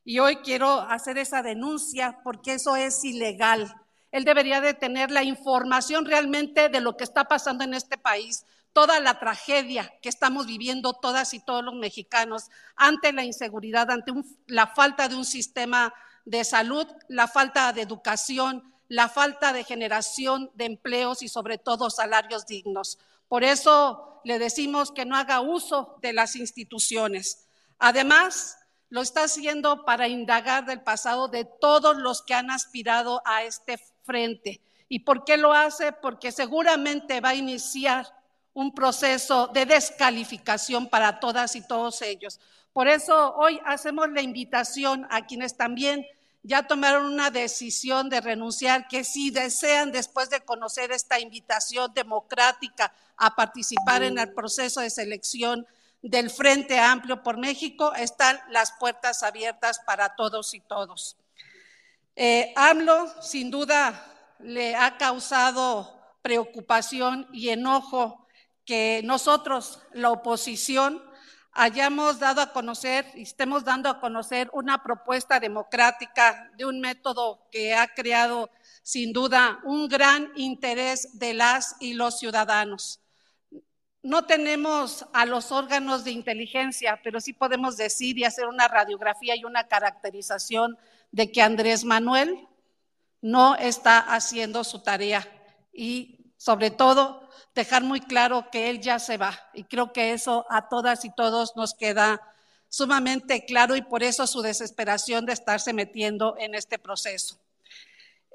y 0.03 0.19
hoy 0.19 0.37
quiero 0.37 0.81
hacer 0.81 1.17
esa 1.17 1.43
denuncia 1.43 2.19
porque 2.23 2.53
eso 2.53 2.75
es 2.75 3.03
ilegal. 3.03 3.75
Él 4.11 4.25
debería 4.25 4.59
de 4.59 4.73
tener 4.73 5.11
la 5.11 5.23
información 5.23 6.05
realmente 6.05 6.69
de 6.69 6.81
lo 6.81 6.97
que 6.97 7.03
está 7.03 7.25
pasando 7.25 7.63
en 7.63 7.73
este 7.73 7.97
país, 7.97 8.45
toda 8.73 8.99
la 8.99 9.19
tragedia 9.19 9.93
que 10.01 10.09
estamos 10.09 10.47
viviendo 10.47 10.93
todas 10.93 11.33
y 11.33 11.39
todos 11.39 11.63
los 11.63 11.75
mexicanos 11.75 12.49
ante 12.75 13.13
la 13.13 13.23
inseguridad, 13.23 13.91
ante 13.91 14.11
la 14.47 14.67
falta 14.67 15.07
de 15.07 15.15
un 15.15 15.25
sistema 15.25 15.93
de 16.25 16.43
salud, 16.43 16.87
la 17.07 17.27
falta 17.27 17.71
de 17.73 17.81
educación, 17.81 18.73
la 18.91 19.07
falta 19.07 19.53
de 19.53 19.63
generación 19.63 20.51
de 20.53 20.65
empleos 20.65 21.21
y 21.21 21.29
sobre 21.29 21.57
todo 21.57 21.89
salarios 21.89 22.45
dignos. 22.45 22.99
Por 23.29 23.45
eso 23.45 24.19
le 24.25 24.37
decimos 24.37 24.91
que 24.91 25.05
no 25.05 25.15
haga 25.15 25.39
uso 25.39 25.95
de 26.01 26.11
las 26.11 26.35
instituciones. 26.35 27.47
Además, 27.79 28.57
lo 28.89 29.01
está 29.01 29.23
haciendo 29.23 29.85
para 29.85 30.09
indagar 30.09 30.65
del 30.65 30.81
pasado 30.81 31.29
de 31.29 31.45
todos 31.45 31.95
los 31.95 32.21
que 32.21 32.33
han 32.33 32.51
aspirado 32.51 33.21
a 33.23 33.43
este 33.43 33.77
frente. 34.03 34.59
¿Y 34.89 34.99
por 34.99 35.23
qué 35.23 35.37
lo 35.37 35.53
hace? 35.53 35.93
Porque 35.93 36.33
seguramente 36.33 37.21
va 37.21 37.29
a 37.29 37.35
iniciar 37.35 38.05
un 38.53 38.75
proceso 38.75 39.47
de 39.47 39.65
descalificación 39.65 40.89
para 40.89 41.21
todas 41.21 41.55
y 41.55 41.65
todos 41.65 42.01
ellos. 42.01 42.41
Por 42.73 42.89
eso 42.89 43.35
hoy 43.37 43.57
hacemos 43.63 44.09
la 44.11 44.21
invitación 44.21 45.07
a 45.09 45.25
quienes 45.27 45.55
también 45.55 46.05
ya 46.43 46.67
tomaron 46.67 47.05
una 47.05 47.29
decisión 47.29 48.09
de 48.09 48.21
renunciar, 48.21 48.87
que 48.87 49.03
si 49.03 49.29
desean, 49.29 49.91
después 49.91 50.29
de 50.29 50.41
conocer 50.41 50.91
esta 50.91 51.19
invitación 51.19 51.93
democrática 51.93 52.93
a 53.17 53.35
participar 53.35 54.03
en 54.03 54.17
el 54.17 54.33
proceso 54.33 54.81
de 54.81 54.89
selección, 54.89 55.67
del 56.01 56.31
Frente 56.31 56.79
Amplio 56.79 57.21
por 57.21 57.37
México, 57.37 57.93
están 57.93 58.39
las 58.49 58.71
puertas 58.79 59.21
abiertas 59.23 59.79
para 59.85 60.15
todos 60.15 60.53
y 60.53 60.59
todos. 60.59 61.15
Eh, 62.15 62.51
AMLO, 62.55 63.21
sin 63.21 63.51
duda, 63.51 64.07
le 64.39 64.75
ha 64.75 64.97
causado 64.97 66.01
preocupación 66.21 67.27
y 67.31 67.49
enojo 67.49 68.27
que 68.65 69.01
nosotros, 69.03 69.79
la 69.93 70.11
oposición, 70.11 71.03
hayamos 71.53 72.19
dado 72.19 72.41
a 72.41 72.53
conocer 72.53 73.05
y 73.15 73.23
estemos 73.23 73.63
dando 73.63 73.89
a 73.89 73.99
conocer 73.99 74.49
una 74.53 74.81
propuesta 74.83 75.39
democrática 75.39 76.49
de 76.57 76.65
un 76.65 76.79
método 76.79 77.47
que 77.51 77.73
ha 77.73 77.87
creado 77.93 78.49
sin 78.83 79.13
duda 79.13 79.59
un 79.63 79.87
gran 79.87 80.31
interés 80.35 81.19
de 81.19 81.33
las 81.33 81.75
y 81.79 81.93
los 81.93 82.19
ciudadanos. 82.19 83.01
No 84.03 84.25
tenemos 84.25 85.05
a 85.13 85.25
los 85.25 85.51
órganos 85.51 86.03
de 86.03 86.11
inteligencia, 86.11 86.99
pero 87.03 87.19
sí 87.19 87.33
podemos 87.33 87.77
decir 87.77 88.17
y 88.17 88.23
hacer 88.23 88.47
una 88.47 88.67
radiografía 88.67 89.35
y 89.35 89.43
una 89.43 89.67
caracterización 89.67 90.77
de 91.11 91.31
que 91.31 91.41
Andrés 91.41 91.83
Manuel 91.83 92.47
no 93.21 93.55
está 93.55 93.99
haciendo 93.99 94.63
su 94.63 94.81
tarea 94.81 95.27
y 95.71 96.20
sobre 96.41 96.71
todo 96.71 97.29
dejar 97.53 97.83
muy 97.83 98.01
claro 98.01 98.49
que 98.51 98.71
él 98.71 98.81
ya 98.81 98.97
se 98.97 99.17
va. 99.17 99.39
Y 99.53 99.65
creo 99.65 99.93
que 99.93 100.11
eso 100.11 100.47
a 100.49 100.69
todas 100.69 101.05
y 101.05 101.13
todos 101.13 101.55
nos 101.55 101.75
queda 101.75 102.19
sumamente 102.67 103.45
claro 103.45 103.75
y 103.75 103.83
por 103.83 104.01
eso 104.01 104.25
su 104.25 104.41
desesperación 104.41 105.27
de 105.27 105.33
estarse 105.33 105.71
metiendo 105.71 106.35
en 106.39 106.55
este 106.55 106.79
proceso. 106.79 107.39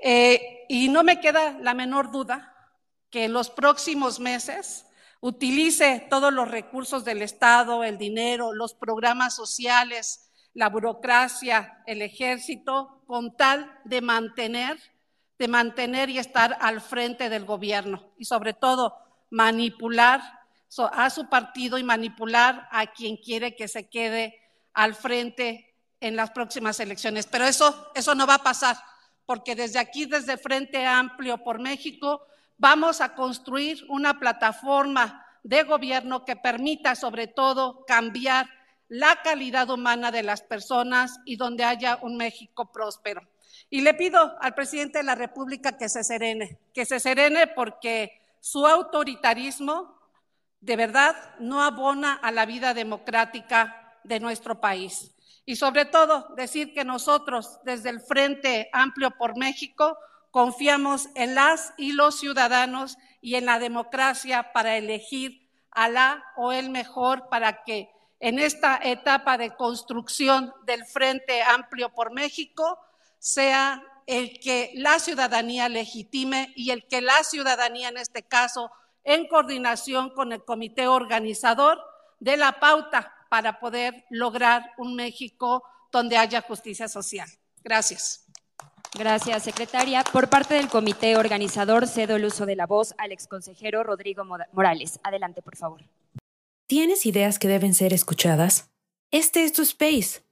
Eh, 0.01 0.66
y 0.69 0.88
no 0.88 1.03
me 1.03 1.19
queda 1.19 1.59
la 1.59 1.75
menor 1.75 2.12
duda 2.12 2.55
que 3.11 3.25
en 3.25 3.33
los 3.33 3.51
próximos 3.51 4.21
meses 4.21 4.87
utilice 5.19 6.07
todos 6.09 6.33
los 6.33 6.49
recursos 6.49 7.05
del 7.05 7.23
Estado, 7.23 7.83
el 7.83 7.99
dinero, 7.99 8.53
los 8.53 8.73
programas 8.73 9.35
sociales, 9.35 10.31
la 10.55 10.69
burocracia, 10.69 11.83
el 11.88 12.03
ejército, 12.03 13.03
con 13.09 13.37
tal 13.37 13.81
de 13.85 14.01
mantener 14.01 14.79
de 15.38 15.49
mantener 15.49 16.09
y 16.09 16.18
estar 16.18 16.57
al 16.61 16.81
frente 16.81 17.29
del 17.29 17.44
gobierno 17.44 18.12
y 18.18 18.25
sobre 18.25 18.55
todo 18.55 18.96
manipular 19.31 20.20
a 20.92 21.11
su 21.11 21.29
partido 21.29 21.79
y 21.79 21.85
manipular 21.85 22.68
a 22.70 22.87
quien 22.88 23.16
quiere 23.16 23.55
que 23.55 23.68
se 23.68 23.88
quede 23.88 24.38
al 24.72 24.94
frente 24.94 25.75
en 26.01 26.16
las 26.16 26.31
próximas 26.31 26.81
elecciones. 26.81 27.27
Pero 27.27 27.44
eso, 27.44 27.90
eso 27.94 28.14
no 28.14 28.27
va 28.27 28.35
a 28.35 28.42
pasar, 28.42 28.77
porque 29.25 29.55
desde 29.55 29.79
aquí, 29.79 30.07
desde 30.07 30.37
Frente 30.37 30.85
Amplio 30.87 31.38
por 31.38 31.59
México, 31.59 32.22
vamos 32.59 33.01
a 33.01 33.14
construir 33.14 33.85
una 33.88 34.18
plataforma 34.18 35.25
de 35.42 35.62
gobierno 35.62 36.25
que 36.25 36.37
permita 36.37 36.94
sobre 36.94 37.27
todo 37.27 37.85
cambiar 37.87 38.49
la 38.88 39.22
calidad 39.22 39.70
humana 39.70 40.11
de 40.11 40.22
las 40.22 40.42
personas 40.42 41.20
y 41.25 41.37
donde 41.37 41.64
haya 41.64 41.99
un 42.03 42.16
México 42.16 42.70
próspero. 42.72 43.22
Y 43.68 43.81
le 43.81 43.94
pido 43.94 44.37
al 44.40 44.55
presidente 44.55 44.98
de 44.98 45.05
la 45.05 45.14
República 45.14 45.76
que 45.76 45.88
se 45.88 46.05
serene, 46.05 46.59
que 46.72 46.87
se 46.87 47.00
serene 47.00 47.46
porque 47.48 48.20
su 48.40 48.66
autoritarismo 48.66 49.96
de 50.61 50.76
verdad 50.76 51.16
no 51.40 51.62
abona 51.62 52.14
a 52.14 52.31
la 52.31 52.46
vida 52.46 52.74
democrática 52.74 53.98
de 54.05 54.20
nuestro 54.20 54.61
país. 54.61 55.12
Y 55.44 55.57
sobre 55.57 55.85
todo 55.85 56.35
decir 56.37 56.74
que 56.74 56.85
nosotros 56.85 57.61
desde 57.64 57.90
el 57.90 58.00
Frente 58.00 58.68
Amplio 58.72 59.12
por 59.12 59.37
México 59.37 59.96
confiamos 60.31 61.09
en 61.14 61.35
las 61.35 61.72
y 61.76 61.92
los 61.92 62.18
ciudadanos 62.18 62.98
y 63.20 63.37
en 63.37 63.46
la 63.46 63.59
democracia 63.59 64.52
para 64.52 64.76
elegir 64.76 65.48
a 65.70 65.88
la 65.88 66.24
o 66.37 66.52
el 66.52 66.70
mejor 66.70 67.29
para 67.29 67.64
que 67.64 67.90
en 68.18 68.38
esta 68.38 68.81
etapa 68.83 69.38
de 69.38 69.55
construcción 69.55 70.52
del 70.64 70.85
Frente 70.85 71.42
Amplio 71.42 71.90
por 71.90 72.12
México 72.12 72.79
sea 73.18 73.83
el 74.07 74.38
que 74.38 74.72
la 74.74 74.98
ciudadanía 74.98 75.68
legitime 75.68 76.52
y 76.55 76.70
el 76.70 76.87
que 76.87 77.00
la 77.00 77.24
ciudadanía, 77.24 77.88
en 77.88 77.98
este 77.98 78.22
caso, 78.22 78.70
en 79.05 79.26
coordinación 79.29 80.11
con 80.11 80.33
el 80.33 80.44
comité 80.44 80.88
organizador, 80.88 81.79
de 82.20 82.37
la 82.37 82.61
pauta 82.61 83.12
para 83.29 83.61
poder 83.61 84.05
lograr 84.11 84.72
un 84.79 84.94
México 84.94 85.62
donde 85.92 86.16
haya 86.16 86.40
justicia 86.42 86.88
social. 86.88 87.29
Gracias. 87.62 88.24
Gracias, 88.94 89.42
secretaria. 89.42 90.05
Por 90.05 90.29
parte 90.29 90.55
del 90.55 90.68
comité 90.68 91.16
organizador, 91.16 91.87
cedo 91.87 92.16
el 92.16 92.24
uso 92.24 92.46
de 92.46 92.57
la 92.57 92.66
voz 92.66 92.94
al 92.98 93.12
exconsejero 93.12 93.83
Rodrigo 93.83 94.24
Morales. 94.24 94.98
Adelante, 95.02 95.42
por 95.42 95.57
favor. 95.57 95.83
¿Tienes 96.66 97.05
ideas 97.05 97.38
que 97.38 97.48
deben 97.48 97.74
ser 97.74 97.92
escuchadas? 97.92 98.70
Este 99.11 99.44
es 99.44 99.52
tu 99.52 99.62
space. 99.62 100.22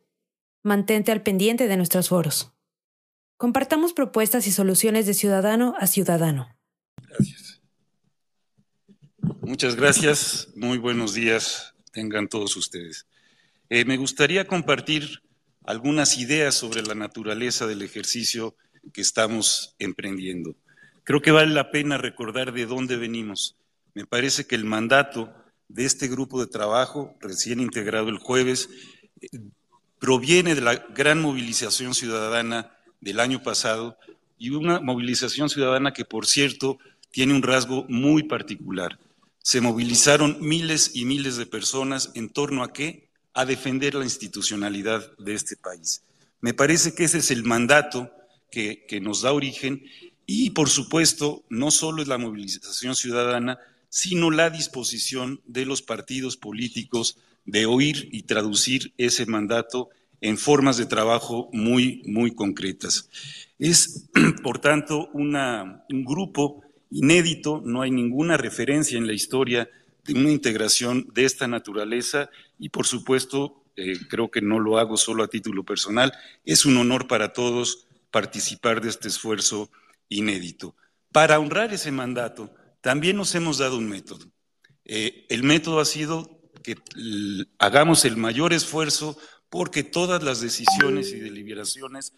Mantente 0.62 1.12
al 1.12 1.22
pendiente 1.22 1.68
de 1.68 1.76
nuestros 1.76 2.08
foros. 2.08 2.53
Compartamos 3.36 3.92
propuestas 3.92 4.46
y 4.46 4.52
soluciones 4.52 5.06
de 5.06 5.14
ciudadano 5.14 5.74
a 5.78 5.86
ciudadano. 5.86 6.56
Gracias. 7.08 7.60
Muchas 9.42 9.76
gracias. 9.76 10.48
Muy 10.54 10.78
buenos 10.78 11.14
días 11.14 11.74
tengan 11.94 12.28
todos 12.28 12.56
ustedes. 12.56 13.06
Eh, 13.70 13.84
me 13.84 13.96
gustaría 13.96 14.46
compartir 14.46 15.22
algunas 15.64 16.18
ideas 16.18 16.54
sobre 16.54 16.82
la 16.82 16.94
naturaleza 16.94 17.66
del 17.66 17.82
ejercicio 17.82 18.56
que 18.92 19.00
estamos 19.00 19.74
emprendiendo. 19.78 20.56
Creo 21.04 21.22
que 21.22 21.30
vale 21.30 21.54
la 21.54 21.70
pena 21.70 21.96
recordar 21.96 22.52
de 22.52 22.66
dónde 22.66 22.96
venimos. 22.96 23.56
Me 23.94 24.06
parece 24.06 24.46
que 24.46 24.56
el 24.56 24.64
mandato 24.64 25.34
de 25.68 25.84
este 25.84 26.08
grupo 26.08 26.40
de 26.40 26.46
trabajo, 26.46 27.16
recién 27.20 27.60
integrado 27.60 28.08
el 28.08 28.18
jueves, 28.18 28.68
eh, 29.20 29.28
proviene 29.98 30.54
de 30.54 30.60
la 30.60 30.74
gran 30.94 31.22
movilización 31.22 31.94
ciudadana 31.94 32.73
del 33.04 33.20
año 33.20 33.42
pasado 33.42 33.96
y 34.38 34.50
una 34.50 34.80
movilización 34.80 35.48
ciudadana 35.48 35.92
que, 35.92 36.06
por 36.06 36.26
cierto, 36.26 36.78
tiene 37.10 37.34
un 37.34 37.42
rasgo 37.42 37.84
muy 37.88 38.24
particular. 38.24 38.98
Se 39.40 39.60
movilizaron 39.60 40.38
miles 40.40 40.92
y 40.94 41.04
miles 41.04 41.36
de 41.36 41.46
personas 41.46 42.10
en 42.14 42.30
torno 42.30 42.64
a 42.64 42.72
qué? 42.72 43.08
A 43.34 43.44
defender 43.44 43.94
la 43.94 44.04
institucionalidad 44.04 45.16
de 45.18 45.34
este 45.34 45.54
país. 45.56 46.02
Me 46.40 46.54
parece 46.54 46.94
que 46.94 47.04
ese 47.04 47.18
es 47.18 47.30
el 47.30 47.44
mandato 47.44 48.10
que, 48.50 48.86
nos 49.02 49.22
da 49.22 49.32
origen 49.32 49.84
y, 50.26 50.50
por 50.50 50.70
supuesto, 50.70 51.44
no 51.50 51.70
solo 51.70 52.00
es 52.00 52.08
la 52.08 52.18
movilización 52.18 52.94
ciudadana, 52.94 53.58
sino 53.90 54.30
la 54.30 54.48
disposición 54.48 55.42
de 55.46 55.66
los 55.66 55.82
partidos 55.82 56.36
políticos 56.36 57.18
de 57.44 57.66
oír 57.66 58.08
y 58.12 58.22
traducir 58.22 58.94
ese 58.96 59.26
mandato 59.26 59.90
en 60.24 60.38
formas 60.38 60.78
de 60.78 60.86
trabajo 60.86 61.50
muy, 61.52 62.02
muy 62.06 62.34
concretas. 62.34 63.10
Es, 63.58 64.08
por 64.42 64.58
tanto, 64.58 65.10
un 65.12 66.04
grupo 66.04 66.62
inédito, 66.90 67.60
no 67.62 67.82
hay 67.82 67.90
ninguna 67.90 68.38
referencia 68.38 68.96
en 68.96 69.06
la 69.06 69.12
historia 69.12 69.68
de 70.02 70.14
una 70.14 70.30
integración 70.30 71.06
de 71.12 71.26
esta 71.26 71.46
naturaleza 71.46 72.30
y, 72.58 72.70
por 72.70 72.86
supuesto, 72.86 73.64
eh, 73.76 73.98
creo 74.08 74.30
que 74.30 74.40
no 74.40 74.60
lo 74.60 74.78
hago 74.78 74.96
solo 74.96 75.24
a 75.24 75.28
título 75.28 75.62
personal, 75.62 76.14
es 76.46 76.64
un 76.64 76.78
honor 76.78 77.06
para 77.06 77.34
todos 77.34 77.86
participar 78.10 78.80
de 78.80 78.88
este 78.88 79.08
esfuerzo 79.08 79.70
inédito. 80.08 80.74
Para 81.12 81.38
honrar 81.38 81.74
ese 81.74 81.92
mandato, 81.92 82.50
también 82.80 83.16
nos 83.18 83.34
hemos 83.34 83.58
dado 83.58 83.76
un 83.76 83.90
método. 83.90 84.24
Eh, 84.86 85.26
el 85.28 85.42
método 85.42 85.80
ha 85.80 85.84
sido 85.84 86.40
que 86.62 86.76
hagamos 87.58 88.06
el 88.06 88.16
mayor 88.16 88.54
esfuerzo 88.54 89.18
porque 89.50 89.82
todas 89.82 90.22
las 90.22 90.40
decisiones 90.40 91.12
y 91.12 91.20
deliberaciones 91.20 92.12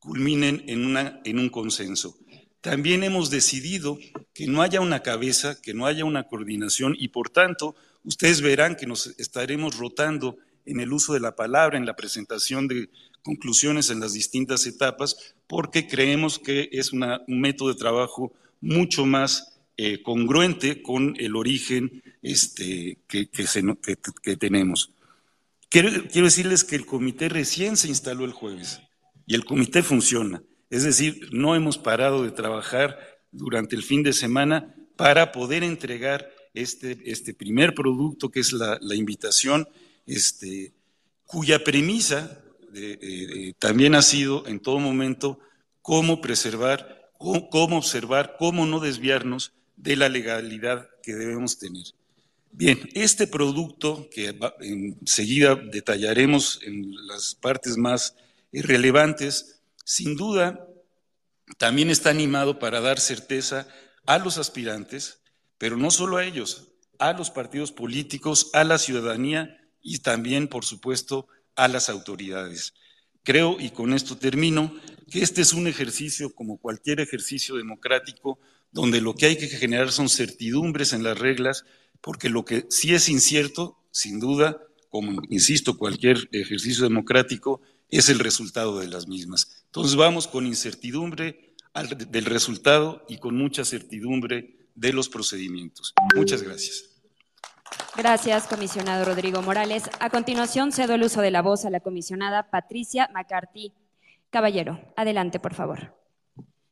culminen 0.00 0.64
en, 0.66 0.84
una, 0.84 1.20
un 1.24 1.48
consenso. 1.48 2.16
También 2.60 3.02
hemos 3.02 3.30
decidido 3.30 3.98
que 4.34 4.46
no 4.46 4.62
haya 4.62 4.80
una 4.80 5.02
cabeza, 5.02 5.60
que 5.60 5.74
no 5.74 5.86
haya 5.86 6.04
una 6.04 6.24
coordinación 6.24 6.96
y 6.98 7.08
por 7.08 7.30
tanto 7.30 7.76
ustedes 8.04 8.40
verán 8.40 8.76
que 8.76 8.86
nos 8.86 9.08
estaremos 9.18 9.76
rotando 9.76 10.38
en 10.64 10.80
el 10.80 10.92
uso 10.92 11.12
de 11.14 11.20
la 11.20 11.34
palabra, 11.34 11.78
en 11.78 11.86
la 11.86 11.96
presentación 11.96 12.68
de 12.68 12.88
conclusiones 13.22 13.90
en 13.90 14.00
las 14.00 14.12
distintas 14.12 14.66
etapas, 14.66 15.34
porque 15.46 15.86
creemos 15.86 16.38
que 16.38 16.68
es 16.72 16.92
un 16.92 17.04
método 17.28 17.68
de 17.68 17.78
trabajo 17.78 18.32
mucho 18.60 19.06
más 19.06 19.60
eh, 19.76 20.02
congruente 20.02 20.82
con 20.82 21.14
el 21.18 21.36
origen 21.36 22.02
este, 22.22 22.98
que 23.08 24.36
tenemos. 24.36 24.92
Quiero, 25.72 25.90
decirles 25.90 26.64
que 26.64 26.76
el 26.76 26.84
comité 26.84 27.30
recién 27.30 27.78
se 27.78 27.88
instaló 27.88 28.26
el 28.26 28.32
jueves 28.32 28.82
y 29.26 29.34
el 29.34 29.46
comité 29.46 29.82
funciona. 29.82 30.42
Es 30.68 30.82
decir, 30.82 31.30
no 31.32 31.56
hemos 31.56 31.78
parado 31.78 32.24
de 32.24 32.30
trabajar 32.30 32.98
durante 33.30 33.74
el 33.74 33.82
fin 33.82 34.02
de 34.02 34.12
semana 34.12 34.76
para 34.96 35.32
poder 35.32 35.64
entregar 35.64 36.28
este, 36.52 36.98
este 37.10 37.32
primer 37.32 37.74
producto 37.74 38.30
que 38.30 38.40
es 38.40 38.52
la, 38.52 38.78
invitación, 38.94 39.66
este, 40.04 40.74
cuya 41.24 41.64
premisa 41.64 42.44
también 43.58 43.94
ha 43.94 44.02
sido 44.02 44.46
en 44.46 44.60
todo 44.60 44.78
momento 44.78 45.38
cómo 45.80 46.20
preservar, 46.20 47.10
cómo 47.18 47.78
observar, 47.78 48.36
cómo 48.38 48.66
no 48.66 48.78
desviarnos 48.78 49.54
de 49.76 49.96
la 49.96 50.10
legalidad 50.10 50.90
que 51.02 51.14
debemos 51.14 51.58
tener. 51.58 51.84
Bien, 52.54 52.78
este 52.92 53.26
producto 53.26 54.10
que 54.10 54.38
enseguida 54.60 55.54
detallaremos 55.56 56.60
en 56.62 56.94
las 57.06 57.34
partes 57.34 57.78
más 57.78 58.14
relevantes, 58.52 59.62
sin 59.86 60.16
duda 60.16 60.68
también 61.56 61.88
está 61.88 62.10
animado 62.10 62.58
para 62.58 62.82
dar 62.82 63.00
certeza 63.00 63.68
a 64.04 64.18
los 64.18 64.36
aspirantes, 64.36 65.22
pero 65.56 65.78
no 65.78 65.90
solo 65.90 66.18
a 66.18 66.26
ellos, 66.26 66.68
a 66.98 67.14
los 67.14 67.30
partidos 67.30 67.72
políticos, 67.72 68.50
a 68.52 68.64
la 68.64 68.76
ciudadanía 68.76 69.58
y 69.80 70.00
también, 70.00 70.46
por 70.46 70.66
supuesto, 70.66 71.28
a 71.56 71.68
las 71.68 71.88
autoridades. 71.88 72.74
Creo, 73.22 73.56
y 73.60 73.70
con 73.70 73.94
esto 73.94 74.18
termino, 74.18 74.74
que 75.10 75.22
este 75.22 75.40
es 75.40 75.54
un 75.54 75.68
ejercicio 75.68 76.34
como 76.34 76.58
cualquier 76.58 77.00
ejercicio 77.00 77.56
democrático, 77.56 78.38
donde 78.72 79.00
lo 79.00 79.14
que 79.14 79.26
hay 79.26 79.38
que 79.38 79.48
generar 79.48 79.90
son 79.90 80.10
certidumbres 80.10 80.92
en 80.92 81.02
las 81.02 81.18
reglas 81.18 81.64
porque 82.02 82.28
lo 82.28 82.44
que 82.44 82.66
sí 82.68 82.94
es 82.94 83.08
incierto, 83.08 83.78
sin 83.90 84.20
duda, 84.20 84.60
como 84.90 85.22
insisto, 85.30 85.78
cualquier 85.78 86.28
ejercicio 86.32 86.84
democrático, 86.84 87.62
es 87.88 88.08
el 88.10 88.18
resultado 88.18 88.78
de 88.78 88.88
las 88.88 89.08
mismas. 89.08 89.64
Entonces 89.66 89.96
vamos 89.96 90.28
con 90.28 90.46
incertidumbre 90.46 91.54
del 92.08 92.24
resultado 92.26 93.04
y 93.08 93.18
con 93.18 93.36
mucha 93.36 93.64
certidumbre 93.64 94.56
de 94.74 94.92
los 94.92 95.08
procedimientos. 95.08 95.94
Muchas 96.14 96.42
gracias. 96.42 96.90
Gracias, 97.96 98.46
comisionado 98.46 99.04
Rodrigo 99.04 99.40
Morales. 99.42 99.84
A 100.00 100.10
continuación, 100.10 100.72
cedo 100.72 100.94
el 100.94 101.02
uso 101.02 101.20
de 101.20 101.30
la 101.30 101.42
voz 101.42 101.64
a 101.64 101.70
la 101.70 101.80
comisionada 101.80 102.50
Patricia 102.50 103.08
McCarthy. 103.14 103.72
Caballero, 104.30 104.80
adelante, 104.96 105.38
por 105.38 105.54
favor. 105.54 105.94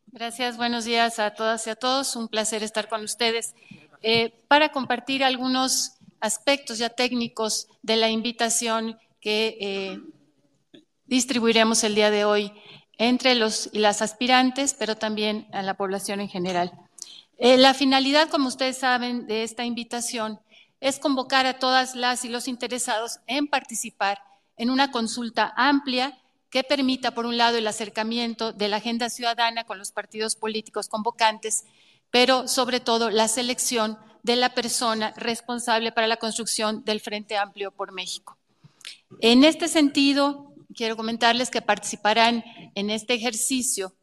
Gracias, 0.07 0.57
buenos 0.57 0.85
días 0.85 1.19
a 1.19 1.35
todas 1.35 1.67
y 1.67 1.71
a 1.71 1.77
todos. 1.77 2.17
Un 2.17 2.29
placer 2.29 2.63
estar 2.63 2.89
con 2.89 3.05
ustedes. 3.05 3.55
Eh, 4.03 4.33
para 4.49 4.73
compartir 4.73 5.23
algunos 5.23 5.93
aspectos 6.21 6.79
ya 6.79 6.91
técnicos 6.91 7.69
de 7.83 7.97
la 7.97 8.09
invitación 8.09 8.99
que 9.21 9.57
eh, 9.61 10.01
distribuiremos 11.07 11.85
el 11.85 11.95
día 11.95 12.11
de 12.11 12.25
hoy 12.25 12.53
entre 12.97 13.35
los 13.35 13.69
y 13.73 13.79
las 13.79 14.03
aspirantes, 14.03 14.75
pero 14.79 14.97
también 14.97 15.49
a 15.53 15.63
la 15.63 15.75
población 15.75 16.21
en 16.21 16.29
general. 16.29 16.73
Eh, 17.39 17.57
la 17.57 17.75
finalidad, 17.75 18.29
como 18.29 18.49
ustedes 18.49 18.79
saben, 18.79 19.27
de 19.27 19.43
esta 19.43 19.65
invitación 19.65 20.41
es 20.81 20.99
convocar 20.99 21.47
a 21.47 21.59
todas 21.59 21.95
las 21.95 22.25
y 22.25 22.29
los 22.29 22.49
interesados 22.49 23.21
en 23.27 23.49
participar 23.49 24.23
en 24.57 24.71
una 24.71 24.91
consulta 24.91 25.53
amplia 25.57 26.19
que 26.51 26.65
permita, 26.65 27.13
por 27.13 27.27
un 27.27 27.39
lado, 27.39 27.57
el 27.57 27.67
acercamiento 27.67 28.53
de 28.53 28.69
la 28.69 28.77
agenda 28.77 29.09
ciudadana 29.09 29.65
con 29.65 29.79
los 29.79 29.93
partidos 29.93 30.37
políticos 30.37 30.89
convocantes, 30.89 31.65
pero 32.11 32.49
sobre 32.49 32.81
todo 32.81 33.11
la 33.11 33.29
selección 33.29 33.99
de 34.23 34.37
la 34.37 34.55
persona 34.55 35.15
responsable 35.17 35.93
para 35.93 36.07
la 36.07 36.19
construcción 36.19 36.85
del 36.85 37.01
Frente 37.01 37.37
Amplio 37.37 37.71
por 37.71 37.93
México. 37.93 38.37
En 39.21 39.45
este 39.45 39.69
sentido, 39.69 40.53
quiero 40.75 40.97
comentarles 40.97 41.51
que 41.51 41.63
participarán 41.63 42.45
en 42.75 42.91
este 42.91 43.15
ejercicio 43.15 43.95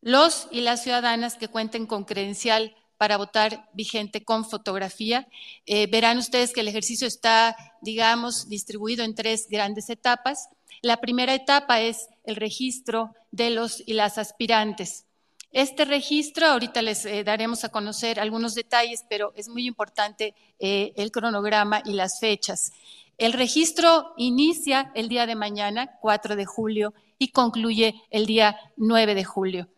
los 0.00 0.48
y 0.50 0.60
las 0.60 0.82
ciudadanas 0.82 1.36
que 1.36 1.48
cuenten 1.48 1.86
con 1.86 2.04
credencial 2.04 2.74
para 2.98 3.16
votar 3.16 3.68
vigente 3.72 4.22
con 4.22 4.44
fotografía. 4.44 5.26
Eh, 5.66 5.86
verán 5.86 6.18
ustedes 6.18 6.52
que 6.52 6.60
el 6.60 6.68
ejercicio 6.68 7.06
está, 7.06 7.56
digamos, 7.80 8.48
distribuido 8.48 9.04
en 9.04 9.14
tres 9.14 9.48
grandes 9.48 9.90
etapas. 9.90 10.48
La 10.82 10.98
primera 11.00 11.34
etapa 11.34 11.80
es 11.80 12.08
el 12.24 12.36
registro 12.36 13.14
de 13.30 13.50
los 13.50 13.82
y 13.86 13.94
las 13.94 14.18
aspirantes. 14.18 15.03
Este 15.54 15.84
registro, 15.84 16.48
ahorita 16.48 16.82
les 16.82 17.06
eh, 17.06 17.22
daremos 17.22 17.62
a 17.62 17.68
conocer 17.68 18.18
algunos 18.18 18.56
detalles, 18.56 19.04
pero 19.08 19.32
es 19.36 19.48
muy 19.48 19.68
importante 19.68 20.34
eh, 20.58 20.92
el 20.96 21.12
cronograma 21.12 21.80
y 21.84 21.92
las 21.92 22.18
fechas. 22.18 22.72
El 23.18 23.32
registro 23.32 24.14
inicia 24.16 24.90
el 24.96 25.08
día 25.08 25.26
de 25.26 25.36
mañana, 25.36 25.92
4 26.00 26.34
de 26.34 26.44
julio, 26.44 26.92
y 27.20 27.28
concluye 27.28 27.94
el 28.10 28.26
día 28.26 28.58
9 28.76 29.14
de 29.14 29.22
julio. 29.22 29.68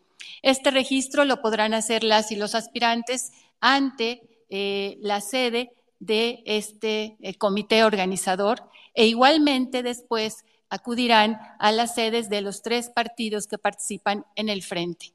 Este 0.41 0.71
registro 0.71 1.25
lo 1.25 1.43
podrán 1.43 1.75
hacer 1.75 2.03
las 2.03 2.31
y 2.31 2.37
los 2.37 2.55
aspirantes 2.55 3.31
ante 3.59 4.23
eh, 4.49 4.97
la 5.01 5.21
sede 5.21 5.73
de 5.99 6.41
este 6.47 7.17
comité 7.37 7.83
organizador 7.83 8.67
e 8.95 9.05
igualmente 9.05 9.83
después 9.83 10.43
acudirán 10.71 11.37
a 11.59 11.71
las 11.71 11.93
sedes 11.93 12.29
de 12.29 12.41
los 12.41 12.63
tres 12.63 12.89
partidos 12.89 13.45
que 13.45 13.59
participan 13.59 14.25
en 14.35 14.49
el 14.49 14.63
frente. 14.63 15.13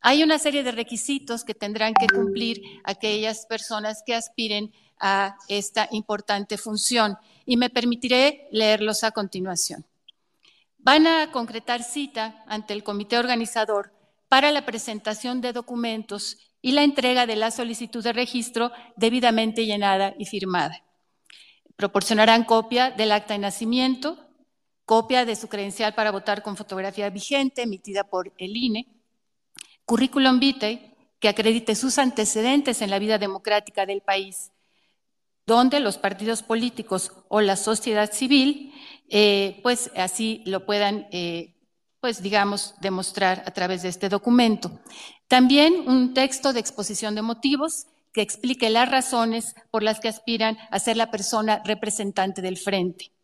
Hay 0.00 0.22
una 0.22 0.38
serie 0.38 0.62
de 0.62 0.72
requisitos 0.72 1.44
que 1.44 1.54
tendrán 1.54 1.94
que 1.94 2.06
cumplir 2.06 2.62
aquellas 2.84 3.46
personas 3.46 4.02
que 4.06 4.14
aspiren 4.14 4.72
a 5.00 5.36
esta 5.48 5.88
importante 5.90 6.58
función 6.58 7.18
y 7.44 7.56
me 7.56 7.70
permitiré 7.70 8.48
leerlos 8.52 9.04
a 9.04 9.10
continuación. 9.10 9.84
Van 10.78 11.06
a 11.06 11.32
concretar 11.32 11.82
cita 11.82 12.44
ante 12.46 12.72
el 12.72 12.84
comité 12.84 13.18
organizador 13.18 13.92
para 14.28 14.52
la 14.52 14.64
presentación 14.64 15.40
de 15.40 15.52
documentos 15.52 16.38
y 16.62 16.72
la 16.72 16.84
entrega 16.84 17.26
de 17.26 17.36
la 17.36 17.50
solicitud 17.50 18.02
de 18.02 18.12
registro 18.12 18.72
debidamente 18.96 19.66
llenada 19.66 20.14
y 20.18 20.26
firmada. 20.26 20.82
Proporcionarán 21.76 22.44
copia 22.44 22.90
del 22.90 23.12
acta 23.12 23.34
de 23.34 23.40
nacimiento, 23.40 24.18
copia 24.84 25.24
de 25.24 25.36
su 25.36 25.48
credencial 25.48 25.94
para 25.94 26.10
votar 26.10 26.42
con 26.42 26.56
fotografía 26.56 27.10
vigente 27.10 27.62
emitida 27.62 28.04
por 28.04 28.32
el 28.38 28.56
INE, 28.56 28.86
currículum 29.86 30.38
vitae 30.38 30.94
que 31.18 31.28
acredite 31.28 31.74
sus 31.74 31.98
antecedentes 31.98 32.82
en 32.82 32.90
la 32.90 32.98
vida 32.98 33.18
democrática 33.18 33.86
del 33.86 34.02
país, 34.02 34.52
donde 35.46 35.80
los 35.80 35.96
partidos 35.96 36.42
políticos 36.42 37.12
o 37.28 37.40
la 37.40 37.56
sociedad 37.56 38.12
civil, 38.12 38.74
eh, 39.08 39.60
pues 39.62 39.90
así 39.96 40.42
lo 40.44 40.66
puedan, 40.66 41.06
eh, 41.12 41.54
pues 42.00 42.20
digamos, 42.20 42.74
demostrar 42.80 43.42
a 43.46 43.52
través 43.52 43.82
de 43.82 43.88
este 43.88 44.08
documento. 44.08 44.80
También 45.28 45.88
un 45.88 46.12
texto 46.12 46.52
de 46.52 46.60
exposición 46.60 47.14
de 47.14 47.22
motivos 47.22 47.86
que 48.12 48.22
explique 48.22 48.70
las 48.70 48.90
razones 48.90 49.54
por 49.70 49.82
las 49.82 50.00
que 50.00 50.08
aspiran 50.08 50.58
a 50.70 50.78
ser 50.78 50.96
la 50.96 51.10
persona 51.10 51.62
representante 51.64 52.42
del 52.42 52.56
frente. 52.56 53.15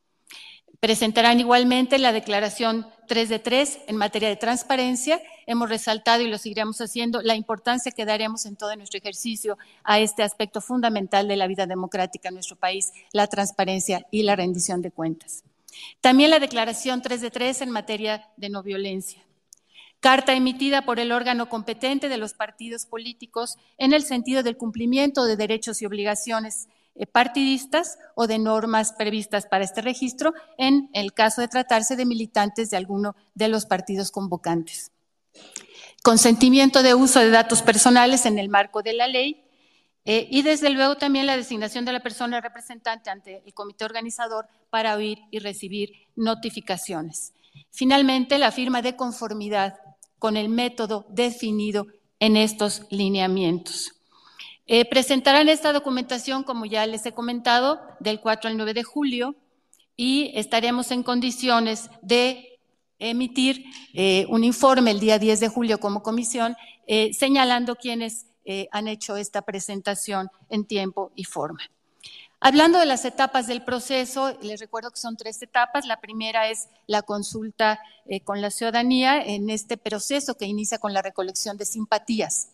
Presentarán 0.83 1.38
igualmente 1.38 1.97
la 1.97 2.11
declaración 2.11 2.88
3 3.07 3.29
de 3.29 3.38
3 3.38 3.83
en 3.87 3.95
materia 3.95 4.29
de 4.29 4.35
transparencia. 4.35 5.23
Hemos 5.47 5.68
resaltado 5.68 6.23
y 6.23 6.27
lo 6.27 6.38
seguiremos 6.38 6.81
haciendo 6.81 7.23
la 7.23 7.37
importancia 7.37 7.92
que 7.92 8.05
daremos 8.05 8.47
en 8.47 8.57
todo 8.57 8.75
nuestro 8.75 8.99
ejercicio 8.99 9.59
a 9.85 10.01
este 10.01 10.25
aspecto 10.25 10.61
fundamental 10.61 11.29
de 11.29 11.37
la 11.37 11.47
vida 11.47 11.68
democrática 11.68 12.31
en 12.31 12.35
nuestro 12.35 12.57
país, 12.57 12.90
la 13.12 13.29
transparencia 13.29 14.09
y 14.11 14.25
la 14.25 14.35
rendición 14.35 14.83
de 14.83 14.90
cuentas. 14.90 15.45
También 16.01 16.31
la 16.31 16.40
declaración 16.40 17.01
3 17.01 17.21
de 17.21 17.31
3 17.31 17.62
en 17.62 17.71
materia 17.71 18.29
de 18.37 18.49
no 18.49 18.64
violencia. 18.64 19.23
Carta 20.01 20.35
emitida 20.35 20.83
por 20.83 20.99
el 20.99 21.12
órgano 21.12 21.49
competente 21.49 22.09
de 22.09 22.16
los 22.16 22.35
partidos 22.35 22.87
políticos 22.87 23.57
en 23.79 23.92
el 23.92 24.03
sentido 24.03 24.42
del 24.42 24.57
cumplimiento 24.57 25.27
de 25.27 25.37
derechos 25.37 25.81
y 25.81 25.87
obligaciones 25.87 26.66
partidistas 27.12 27.98
o 28.14 28.26
de 28.26 28.38
normas 28.38 28.92
previstas 28.92 29.46
para 29.46 29.64
este 29.64 29.81
registro 29.83 30.35
en 30.59 30.90
el 30.92 31.12
caso 31.12 31.40
de 31.40 31.48
tratarse 31.48 31.96
de 31.96 32.07
militantes 32.07 32.70
de 32.70 32.76
alguno 32.76 33.16
de 33.35 33.48
los 33.48 33.66
partidos 33.66 34.11
convocantes. 34.11 34.92
Consentimiento 36.02 36.83
de 36.83 36.94
uso 36.94 37.20
de 37.20 37.31
datos 37.31 37.62
personales 37.62 38.26
en 38.26 38.38
el 38.38 38.48
marco 38.48 38.83
de 38.83 38.92
la 38.92 39.09
ley 39.09 39.44
eh, 40.05 40.26
y 40.31 40.42
desde 40.42 40.70
luego 40.70 40.96
también 40.96 41.26
la 41.26 41.37
designación 41.37 41.85
de 41.85 41.92
la 41.92 42.02
persona 42.02 42.40
representante 42.40 43.09
ante 43.09 43.42
el 43.46 43.55
comité 43.55 43.85
organizador 43.85 44.46
para 44.68 44.96
oír 44.96 45.20
y 45.31 45.38
recibir 45.38 45.92
notificaciones. 46.16 47.33
Finalmente, 47.70 48.38
la 48.38 48.50
firma 48.50 48.83
de 48.83 48.96
conformidad 48.96 49.78
con 50.18 50.37
el 50.37 50.48
método 50.48 51.07
definido 51.09 51.87
en 52.18 52.37
estos 52.37 52.83
lineamientos. 52.90 53.94
Eh, 54.66 54.85
presentarán 54.85 55.48
esta 55.48 55.72
documentación, 55.72 56.44
como 56.44 56.66
ya 56.66 56.87
les 56.87 57.05
he 57.05 57.12
comentado, 57.12 57.81
del 57.98 58.20
4 58.20 58.48
al 58.48 58.57
9 58.57 58.75
de 58.75 58.85
julio 58.85 59.35
y 59.96 60.31
estaremos 60.35 60.90
en 60.92 61.03
condiciones 61.03 61.90
de 62.01 62.61
emitir 62.98 63.64
eh, 63.92 64.27
un 64.29 64.44
informe 64.44 64.92
el 64.92 65.01
día 65.01 65.18
10 65.18 65.40
de 65.40 65.48
julio 65.48 65.81
como 65.81 66.03
comisión, 66.03 66.57
eh, 66.87 67.12
señalando 67.12 67.77
quienes 67.77 68.27
han 68.72 68.88
hecho 68.88 69.16
esta 69.16 69.42
presentación 69.42 70.29
en 70.48 70.64
tiempo 70.64 71.12
y 71.14 71.22
forma. 71.22 71.61
Hablando 72.40 72.81
de 72.81 72.87
las 72.87 73.05
etapas 73.05 73.46
del 73.46 73.62
proceso, 73.62 74.37
les 74.42 74.59
recuerdo 74.59 74.90
que 74.90 74.96
son 74.96 75.16
tres 75.16 75.40
etapas. 75.42 75.87
La 75.87 76.01
primera 76.01 76.48
es 76.48 76.66
la 76.88 77.03
consulta 77.03 77.79
con 78.25 78.40
la 78.40 78.51
ciudadanía 78.51 79.25
en 79.25 79.48
este 79.48 79.77
proceso 79.77 80.35
que 80.35 80.46
inicia 80.46 80.79
con 80.79 80.92
la 80.92 81.03
recolección 81.03 81.57
de 81.57 81.66
simpatías. 81.66 82.48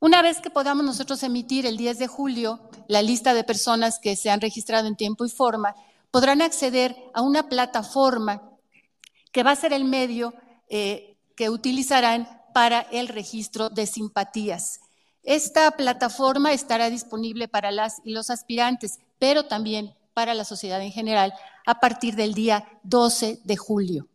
Una 0.00 0.22
vez 0.22 0.40
que 0.40 0.50
podamos 0.50 0.84
nosotros 0.84 1.22
emitir 1.24 1.66
el 1.66 1.76
10 1.76 1.98
de 1.98 2.06
julio 2.06 2.60
la 2.86 3.02
lista 3.02 3.34
de 3.34 3.42
personas 3.42 3.98
que 3.98 4.14
se 4.14 4.30
han 4.30 4.40
registrado 4.40 4.86
en 4.86 4.96
tiempo 4.96 5.26
y 5.26 5.28
forma, 5.28 5.74
podrán 6.12 6.40
acceder 6.40 6.96
a 7.14 7.22
una 7.22 7.48
plataforma 7.48 8.42
que 9.32 9.42
va 9.42 9.50
a 9.50 9.56
ser 9.56 9.72
el 9.72 9.84
medio 9.84 10.34
eh, 10.68 11.16
que 11.34 11.50
utilizarán 11.50 12.28
para 12.54 12.80
el 12.80 13.08
registro 13.08 13.70
de 13.70 13.86
simpatías. 13.86 14.80
Esta 15.24 15.72
plataforma 15.72 16.52
estará 16.52 16.90
disponible 16.90 17.48
para 17.48 17.72
las 17.72 18.00
y 18.04 18.12
los 18.12 18.30
aspirantes, 18.30 19.00
pero 19.18 19.46
también 19.46 19.94
para 20.14 20.32
la 20.32 20.44
sociedad 20.44 20.80
en 20.80 20.92
general 20.92 21.34
a 21.66 21.80
partir 21.80 22.14
del 22.14 22.34
día 22.34 22.66
12 22.84 23.40
de 23.44 23.56
julio. 23.56 24.06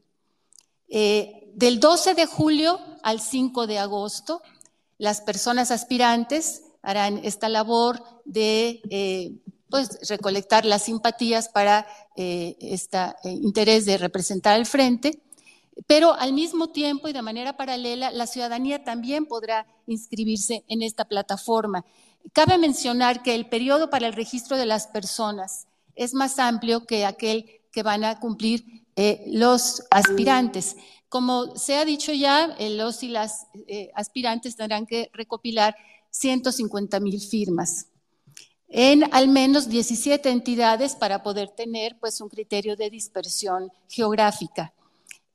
Eh, 0.87 1.51
del 1.55 1.79
12 1.79 2.13
de 2.13 2.25
julio 2.25 2.79
al 3.03 3.19
5 3.19 3.67
de 3.67 3.79
agosto 3.79 4.41
las 4.97 5.21
personas 5.21 5.71
aspirantes 5.71 6.63
harán 6.81 7.19
esta 7.23 7.49
labor 7.49 8.03
de 8.25 8.81
eh, 8.89 9.33
pues, 9.69 10.09
recolectar 10.09 10.65
las 10.65 10.83
simpatías 10.83 11.49
para 11.49 11.87
este 12.15 12.99
interés 13.25 13.85
de 13.85 13.97
representar 13.97 14.53
al 14.53 14.67
frente, 14.67 15.19
pero 15.87 16.13
al 16.13 16.33
mismo 16.33 16.69
tiempo 16.69 17.07
y 17.07 17.13
de 17.13 17.21
manera 17.21 17.57
paralela, 17.57 18.11
la 18.11 18.27
ciudadanía 18.27 18.83
también 18.83 19.25
podrá 19.25 19.65
inscribirse 19.87 20.63
en 20.67 20.81
esta 20.81 21.05
plataforma. 21.05 21.85
Cabe 22.31 22.57
mencionar 22.57 23.23
que 23.23 23.35
el 23.35 23.49
periodo 23.49 23.89
para 23.89 24.07
el 24.07 24.13
registro 24.13 24.57
de 24.57 24.65
las 24.65 24.87
personas 24.87 25.67
es 25.95 26.13
más 26.13 26.39
amplio 26.39 26.85
que 26.85 27.05
aquel 27.05 27.61
que 27.71 27.83
van 27.83 28.03
a 28.03 28.19
cumplir 28.19 28.82
los 29.27 29.83
aspirantes. 29.89 30.75
Como 31.09 31.55
se 31.55 31.75
ha 31.77 31.85
dicho 31.85 32.11
ya, 32.13 32.55
los 32.59 33.03
y 33.03 33.09
las 33.09 33.47
eh, 33.67 33.91
aspirantes 33.95 34.55
tendrán 34.55 34.85
que 34.85 35.09
recopilar 35.13 35.75
150 36.11 36.99
mil 36.99 37.19
firmas 37.19 37.87
en 38.75 39.03
al 39.13 39.27
menos 39.27 39.69
17 39.69 40.31
entidades 40.31 40.95
para 40.95 41.21
poder 41.21 41.49
tener 41.49 41.95
pues, 41.99 42.19
un 42.21 42.27
criterio 42.27 42.75
de 42.75 42.89
dispersión 42.89 43.71
geográfica. 43.87 44.73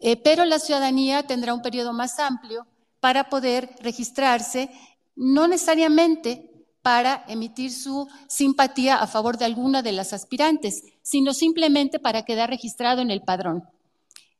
Eh, 0.01 0.17
pero 0.17 0.45
la 0.45 0.59
ciudadanía 0.59 1.25
tendrá 1.25 1.55
un 1.55 1.63
periodo 1.63 1.93
más 1.93 2.19
amplio 2.19 2.67
para 2.99 3.29
poder 3.29 3.71
registrarse, 3.81 4.71
no 5.15 5.47
necesariamente 5.47 6.58
para 6.83 7.25
emitir 7.29 7.73
su 7.73 8.09
simpatía 8.29 8.97
a 8.97 9.07
favor 9.07 9.39
de 9.39 9.45
alguna 9.45 9.83
de 9.83 9.93
las 9.93 10.13
aspirantes, 10.13 10.83
sino 11.03 11.35
simplemente 11.35 11.99
para 11.99 12.25
quedar 12.25 12.51
registrado 12.51 13.03
en 13.03 13.11
el 13.11 13.23
padrón. 13.23 13.69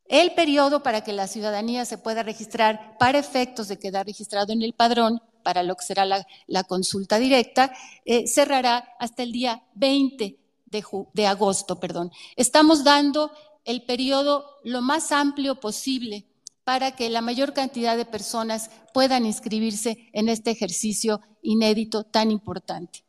El 0.07 0.33
periodo 0.33 0.83
para 0.83 1.03
que 1.03 1.13
la 1.13 1.27
ciudadanía 1.27 1.85
se 1.85 1.99
pueda 1.99 2.23
registrar 2.23 2.97
para 2.99 3.19
efectos 3.19 3.69
de 3.69 3.79
quedar 3.79 4.07
registrado 4.07 4.53
en 4.53 4.63
el 4.63 4.73
padrón, 4.73 5.21
para 5.43 5.63
lo 5.63 5.77
que 5.77 5.85
será 5.85 6.05
la, 6.05 6.65
consulta 6.65 7.19
directa, 7.19 7.73
eh, 8.05 8.27
cerrará 8.27 8.89
hasta 8.99 9.23
el 9.23 9.33
día 9.33 9.63
20 9.75 10.39
de, 10.67 10.85
de 11.13 11.27
agosto. 11.27 11.79
Perdón. 11.79 12.11
Estamos 12.37 12.85
dando 12.85 13.33
el 13.65 13.83
periodo 13.83 14.47
lo 14.65 14.81
más 14.81 15.13
amplio 15.13 15.61
posible 15.61 16.28
para 16.69 16.95
que 16.95 17.09
la 17.09 17.23
mayor 17.23 17.55
cantidad 17.55 17.97
de 17.97 18.05
personas 18.05 18.69
puedan 18.93 19.25
inscribirse 19.25 20.11
en 20.13 20.29
este 20.29 20.51
ejercicio 20.51 21.23
inédito 21.41 22.05
tan 22.05 22.31
importante. 22.31 23.07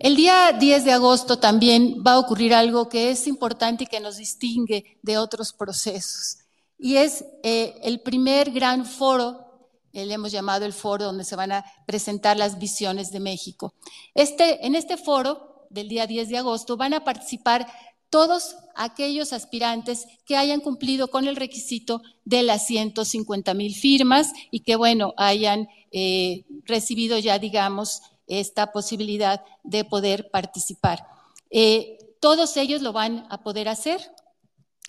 El 0.00 0.16
día 0.16 0.50
10 0.50 0.84
de 0.84 0.90
agosto 0.90 1.38
también 1.38 2.02
va 2.04 2.14
a 2.14 2.18
ocurrir 2.18 2.52
algo 2.52 2.88
que 2.88 3.12
es 3.12 3.28
importante 3.28 3.84
y 3.84 3.86
que 3.86 4.00
nos 4.00 4.16
distingue 4.16 4.98
de 5.00 5.16
otros 5.16 5.52
procesos. 5.52 6.38
Y 6.76 6.96
es 6.96 7.24
eh, 7.44 7.78
el 7.84 8.00
primer 8.00 8.50
gran 8.50 8.84
foro, 8.84 9.70
le 9.92 10.12
hemos 10.12 10.32
llamado 10.32 10.64
el 10.64 10.72
foro 10.72 11.04
donde 11.04 11.22
se 11.22 11.36
van 11.36 11.52
a 11.52 11.64
presentar 11.86 12.36
las 12.36 12.58
visiones 12.58 13.12
de 13.12 13.20
México. 13.20 13.74
Este, 14.12 14.66
en 14.66 14.74
este 14.74 14.96
foro 14.96 15.68
del 15.70 15.88
día 15.88 16.08
10 16.08 16.30
de 16.30 16.38
agosto 16.38 16.76
van 16.76 16.94
a 16.94 17.04
participar 17.04 17.68
todos 18.10 18.56
aquellos 18.74 19.32
aspirantes 19.32 20.06
que 20.24 20.36
hayan 20.36 20.60
cumplido 20.60 21.08
con 21.08 21.26
el 21.26 21.36
requisito 21.36 22.02
de 22.24 22.42
las 22.42 22.66
150 22.66 23.54
mil 23.54 23.74
firmas 23.74 24.32
y 24.50 24.60
que, 24.60 24.76
bueno, 24.76 25.14
hayan 25.16 25.68
eh, 25.90 26.44
recibido 26.64 27.18
ya, 27.18 27.38
digamos, 27.38 28.02
esta 28.26 28.72
posibilidad 28.72 29.42
de 29.62 29.84
poder 29.84 30.30
participar. 30.30 31.06
Eh, 31.50 31.98
todos 32.20 32.56
ellos 32.56 32.82
lo 32.82 32.92
van 32.92 33.26
a 33.30 33.42
poder 33.42 33.68
hacer, 33.68 34.00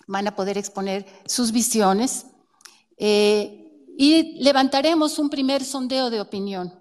van 0.06 0.26
a 0.26 0.34
poder 0.34 0.58
exponer 0.58 1.06
sus 1.26 1.52
visiones 1.52 2.26
eh, 2.96 3.64
y 3.96 4.42
levantaremos 4.42 5.18
un 5.18 5.30
primer 5.30 5.64
sondeo 5.64 6.10
de 6.10 6.20
opinión. 6.20 6.74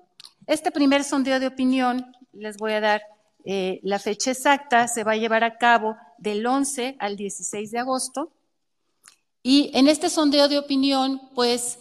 Este 0.45 0.71
primer 0.71 1.04
sondeo 1.04 1.39
de 1.39 1.47
opinión, 1.47 2.06
les 2.32 2.58
voy 2.58 2.73
a 2.73 2.82
dar 2.82 3.02
eh, 3.45 3.80
la 3.84 4.00
fecha 4.00 4.32
exacta, 4.32 4.88
se 4.88 5.04
va 5.04 5.13
a 5.13 5.17
llevar 5.17 5.43
a 5.43 5.58
cabo 5.58 5.95
del 6.17 6.45
11 6.45 6.97
al 7.00 7.15
16 7.15 7.71
de 7.71 7.80
agosto. 7.80 8.32
Y 9.43 9.71
en 9.73 9.88
este 9.88 10.10
sondeo 10.10 10.47
de 10.47 10.58
opinión, 10.58 11.21
pues 11.34 11.80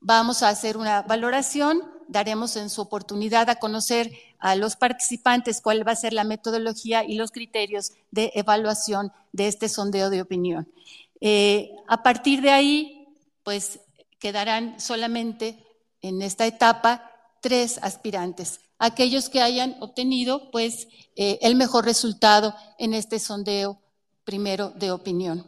vamos 0.00 0.42
a 0.42 0.48
hacer 0.48 0.76
una 0.76 1.02
valoración 1.02 1.82
daremos 2.08 2.56
en 2.56 2.70
su 2.70 2.80
oportunidad 2.80 3.50
a 3.50 3.56
conocer 3.56 4.12
a 4.38 4.54
los 4.54 4.76
participantes 4.76 5.60
cuál 5.60 5.86
va 5.86 5.92
a 5.92 5.96
ser 5.96 6.12
la 6.12 6.24
metodología 6.24 7.04
y 7.04 7.14
los 7.14 7.30
criterios 7.30 7.92
de 8.10 8.32
evaluación 8.34 9.12
de 9.32 9.48
este 9.48 9.68
sondeo 9.68 10.10
de 10.10 10.22
opinión. 10.22 10.72
Eh, 11.20 11.70
a 11.88 12.02
partir 12.02 12.42
de 12.42 12.50
ahí, 12.50 13.08
pues 13.42 13.80
quedarán 14.18 14.78
solamente 14.80 15.64
en 16.02 16.22
esta 16.22 16.46
etapa 16.46 17.10
tres 17.40 17.78
aspirantes, 17.82 18.60
aquellos 18.78 19.28
que 19.28 19.40
hayan 19.40 19.76
obtenido 19.80 20.50
pues 20.50 20.88
eh, 21.16 21.38
el 21.42 21.54
mejor 21.54 21.84
resultado 21.84 22.54
en 22.78 22.94
este 22.94 23.18
sondeo 23.18 23.80
primero 24.24 24.70
de 24.70 24.90
opinión. 24.90 25.46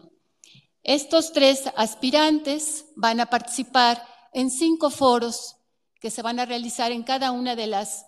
Estos 0.82 1.32
tres 1.32 1.64
aspirantes 1.76 2.86
van 2.96 3.20
a 3.20 3.26
participar 3.26 4.02
en 4.32 4.50
cinco 4.50 4.90
foros 4.90 5.56
que 6.00 6.10
se 6.10 6.22
van 6.22 6.38
a 6.40 6.46
realizar 6.46 6.92
en 6.92 7.02
cada 7.02 7.32
una 7.32 7.56
de 7.56 7.66
las 7.66 8.06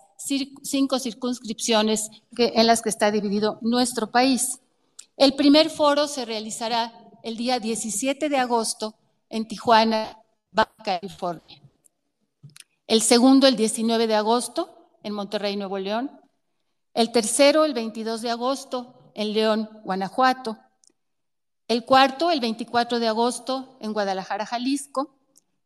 cinco 0.63 0.99
circunscripciones 0.99 2.09
en 2.37 2.67
las 2.67 2.81
que 2.81 2.89
está 2.89 3.11
dividido 3.11 3.59
nuestro 3.61 4.11
país. 4.11 4.59
El 5.17 5.35
primer 5.35 5.69
foro 5.69 6.07
se 6.07 6.25
realizará 6.25 6.93
el 7.23 7.37
día 7.37 7.59
17 7.59 8.29
de 8.29 8.37
agosto 8.37 8.95
en 9.29 9.47
Tijuana, 9.47 10.17
Baja 10.51 10.73
California. 10.83 11.61
El 12.87 13.01
segundo, 13.01 13.47
el 13.47 13.55
19 13.55 14.07
de 14.07 14.15
agosto, 14.15 14.80
en 15.03 15.13
Monterrey, 15.13 15.55
Nuevo 15.55 15.77
León. 15.77 16.11
El 16.93 17.11
tercero, 17.11 17.65
el 17.65 17.73
22 17.73 18.21
de 18.21 18.29
agosto, 18.29 19.11
en 19.15 19.33
León, 19.33 19.69
Guanajuato. 19.83 20.57
El 21.67 21.85
cuarto, 21.85 22.31
el 22.31 22.39
24 22.39 22.99
de 22.99 23.07
agosto, 23.07 23.77
en 23.79 23.93
Guadalajara, 23.93 24.45
Jalisco 24.45 25.15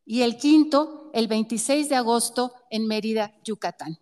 y 0.05 0.21
el 0.21 0.37
quinto 0.37 1.09
el 1.13 1.27
26 1.27 1.89
de 1.89 1.95
agosto 1.95 2.53
en 2.69 2.87
Mérida, 2.87 3.33
Yucatán. 3.43 3.97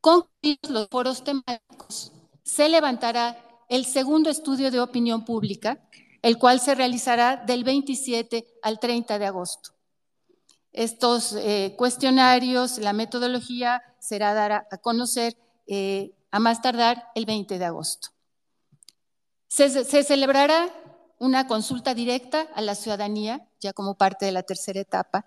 Concluidos 0.00 0.70
los 0.70 0.88
foros 0.88 1.22
temáticos, 1.22 2.12
se 2.42 2.68
levantará 2.68 3.36
el 3.68 3.84
segundo 3.84 4.30
estudio 4.30 4.70
de 4.70 4.80
opinión 4.80 5.24
pública, 5.24 5.86
el 6.22 6.38
cual 6.38 6.58
se 6.58 6.74
realizará 6.74 7.36
del 7.36 7.64
27 7.64 8.46
al 8.62 8.80
30 8.80 9.18
de 9.18 9.26
agosto. 9.26 9.70
Estos 10.72 11.32
eh, 11.32 11.74
cuestionarios, 11.76 12.78
la 12.78 12.92
metodología 12.92 13.82
será 13.98 14.34
dar 14.34 14.52
a, 14.52 14.66
conocer 14.80 15.36
eh, 15.66 16.12
a 16.30 16.38
más 16.38 16.62
tardar 16.62 17.08
el 17.14 17.26
20 17.26 17.58
de 17.58 17.64
agosto. 17.64 18.08
Se, 19.48 19.84
celebrará 20.04 20.68
una 21.18 21.48
consulta 21.48 21.92
directa 21.92 22.46
a 22.54 22.62
la 22.62 22.76
ciudadanía, 22.76 23.46
ya 23.60 23.72
como 23.72 23.96
parte 23.96 24.26
de 24.26 24.32
la 24.32 24.44
tercera 24.44 24.80
etapa, 24.80 25.26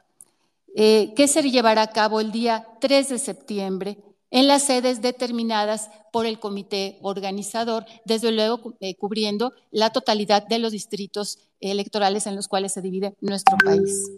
eh, 0.75 1.13
que 1.13 1.27
se 1.27 1.43
llevará 1.43 1.83
a 1.83 1.91
cabo 1.91 2.21
el 2.21 2.31
día 2.31 2.65
3 2.79 3.09
de 3.09 3.19
septiembre 3.19 3.97
en 4.31 4.47
las 4.47 4.63
sedes 4.63 5.01
determinadas 5.01 5.91
por 6.11 6.25
el 6.25 6.39
comité 6.39 6.97
organizador, 7.03 7.85
desde 8.05 8.31
luego 8.31 8.75
cubriendo 8.97 9.53
la 9.69 9.91
totalidad 9.91 10.47
de 10.47 10.57
los 10.57 10.71
distritos 10.71 11.37
electorales 11.59 12.25
en 12.25 12.35
los 12.35 12.47
cuales 12.47 12.73
se 12.73 12.81
divide 12.81 13.15
nuestro 13.21 13.57
país. 13.63 14.09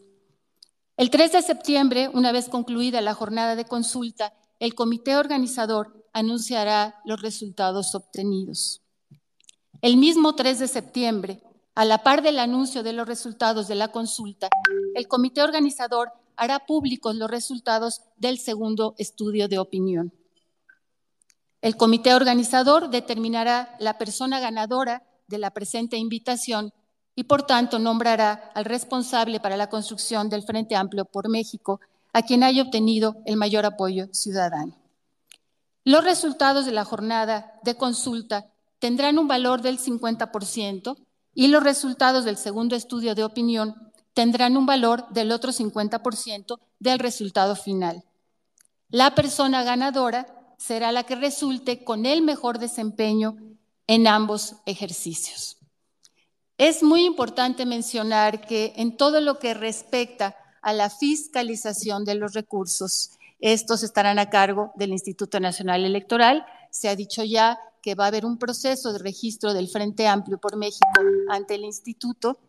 El 0.97 1.09
3 1.09 1.33
de 1.33 1.41
septiembre, 1.41 2.09
una 2.13 2.31
vez 2.31 2.47
concluida 2.47 3.01
la 3.01 3.13
jornada 3.13 3.57
de 3.57 3.65
consulta, 3.65 4.33
el 4.59 4.75
comité 4.75 5.17
organizador 5.17 6.07
anunciará 6.13 7.01
los 7.03 7.21
resultados 7.21 7.95
obtenidos. 7.95 8.81
El 9.81 9.97
mismo 9.97 10.35
3 10.35 10.57
de 10.59 10.67
septiembre, 10.69 11.43
a 11.75 11.83
la 11.83 12.01
par 12.01 12.21
del 12.21 12.39
anuncio 12.39 12.81
de 12.81 12.93
los 12.93 13.05
resultados 13.05 13.67
de 13.67 13.75
la 13.75 13.89
consulta, 13.89 14.47
el 14.93 15.09
comité 15.09 15.43
organizador 15.43 16.13
hará 16.37 16.65
públicos 16.65 17.13
los 17.13 17.29
resultados 17.29 18.01
del 18.15 18.39
segundo 18.39 18.95
estudio 18.97 19.49
de 19.49 19.59
opinión. 19.59 20.13
El 21.61 21.75
comité 21.75 22.13
organizador 22.13 22.89
determinará 22.89 23.75
la 23.79 23.97
persona 23.97 24.39
ganadora 24.39 25.03
de 25.27 25.39
la 25.39 25.51
presente 25.51 25.97
invitación 25.97 26.73
y 27.15 27.23
por 27.23 27.43
tanto 27.43 27.79
nombrará 27.79 28.51
al 28.53 28.65
responsable 28.65 29.39
para 29.39 29.57
la 29.57 29.69
construcción 29.69 30.29
del 30.29 30.43
Frente 30.43 30.75
Amplio 30.75 31.05
por 31.05 31.29
México, 31.29 31.79
a 32.13 32.21
quien 32.21 32.43
haya 32.43 32.61
obtenido 32.61 33.17
el 33.25 33.37
mayor 33.37 33.65
apoyo 33.65 34.07
ciudadano. 34.11 34.75
Los 35.83 36.03
resultados 36.03 36.65
de 36.65 36.71
la 36.71 36.83
jornada 36.83 37.53
de 37.63 37.75
consulta 37.75 38.47
tendrán 38.79 39.17
un 39.17 39.27
valor 39.27 39.61
del 39.61 39.79
50% 39.79 40.97
y 41.33 41.47
los 41.47 41.63
resultados 41.63 42.25
del 42.25 42.37
segundo 42.37 42.75
estudio 42.75 43.15
de 43.15 43.23
opinión 43.23 43.75
tendrán 44.13 44.57
un 44.57 44.65
valor 44.65 45.07
del 45.09 45.31
otro 45.31 45.51
50% 45.51 46.59
del 46.79 46.99
resultado 46.99 47.55
final. 47.55 48.03
La 48.89 49.13
persona 49.13 49.63
ganadora 49.63 50.55
será 50.57 50.91
la 50.91 51.03
que 51.03 51.15
resulte 51.15 51.83
con 51.83 52.05
el 52.05 52.21
mejor 52.21 52.59
desempeño 52.59 53.37
en 53.87 54.07
ambos 54.07 54.55
ejercicios. 54.65 55.57
Es 56.57 56.83
muy 56.83 57.03
importante 57.03 57.65
mencionar 57.65 58.39
que 58.39 58.71
en 58.77 58.95
todo 58.95 59.19
lo 59.19 59.39
que 59.39 59.53
respecta 59.53 60.37
a 60.61 60.71
la 60.71 60.89
fiscalización 60.89 62.05
de 62.05 62.15
los 62.15 62.33
recursos, 62.33 63.11
estos 63.41 63.83
estarán 63.83 64.19
a 64.19 64.29
cargo 64.29 64.71
del 64.75 64.91
Instituto 64.91 65.41
Nacional 65.41 65.83
Electoral. 65.83 66.45
Se 66.71 66.87
ha 66.87 66.95
dicho 66.95 67.25
ya 67.25 67.59
que 67.81 67.93
va 67.93 68.05
a 68.05 68.07
haber 68.07 68.25
un 68.25 68.37
proceso 68.37 68.93
de 68.93 68.99
registro 68.99 69.53
del 69.53 69.67
Frente 69.67 70.07
Amplio 70.07 70.37
por 70.37 70.55
México 70.55 70.87
ante 71.29 71.55
el 71.55 71.65
instituto 71.65 72.39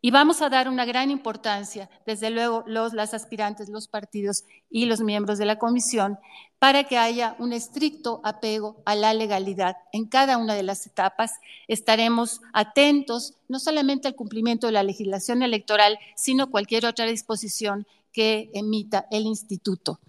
y 0.00 0.10
vamos 0.10 0.42
a 0.42 0.48
dar 0.48 0.68
una 0.68 0.84
gran 0.84 1.10
importancia, 1.10 1.90
desde 2.06 2.30
luego 2.30 2.64
los, 2.66 2.92
las 2.92 3.14
aspirantes, 3.14 3.68
los 3.68 3.88
partidos 3.88 4.44
y 4.70 4.86
los 4.86 5.00
miembros 5.00 5.38
de 5.38 5.46
la 5.46 5.58
comisión, 5.58 6.18
para 6.58 6.84
que 6.84 6.98
haya 6.98 7.36
un 7.38 7.52
estricto 7.52 8.20
apego 8.24 8.82
a 8.84 8.94
la 8.94 9.14
legalidad 9.14 9.76
en 9.92 10.06
cada 10.06 10.38
una 10.38 10.54
de 10.54 10.62
las 10.62 10.86
etapas. 10.86 11.32
Estaremos 11.68 12.40
atentos 12.52 13.34
no 13.48 13.58
solamente 13.58 14.08
al 14.08 14.14
cumplimiento 14.14 14.66
de 14.66 14.72
la 14.72 14.82
legislación 14.82 15.42
electoral, 15.42 15.98
sino 16.16 16.50
cualquier 16.50 16.86
otra 16.86 17.06
disposición 17.06 17.86
que 18.12 18.50
emita 18.54 19.06
el 19.10 19.26
instituto. 19.26 20.00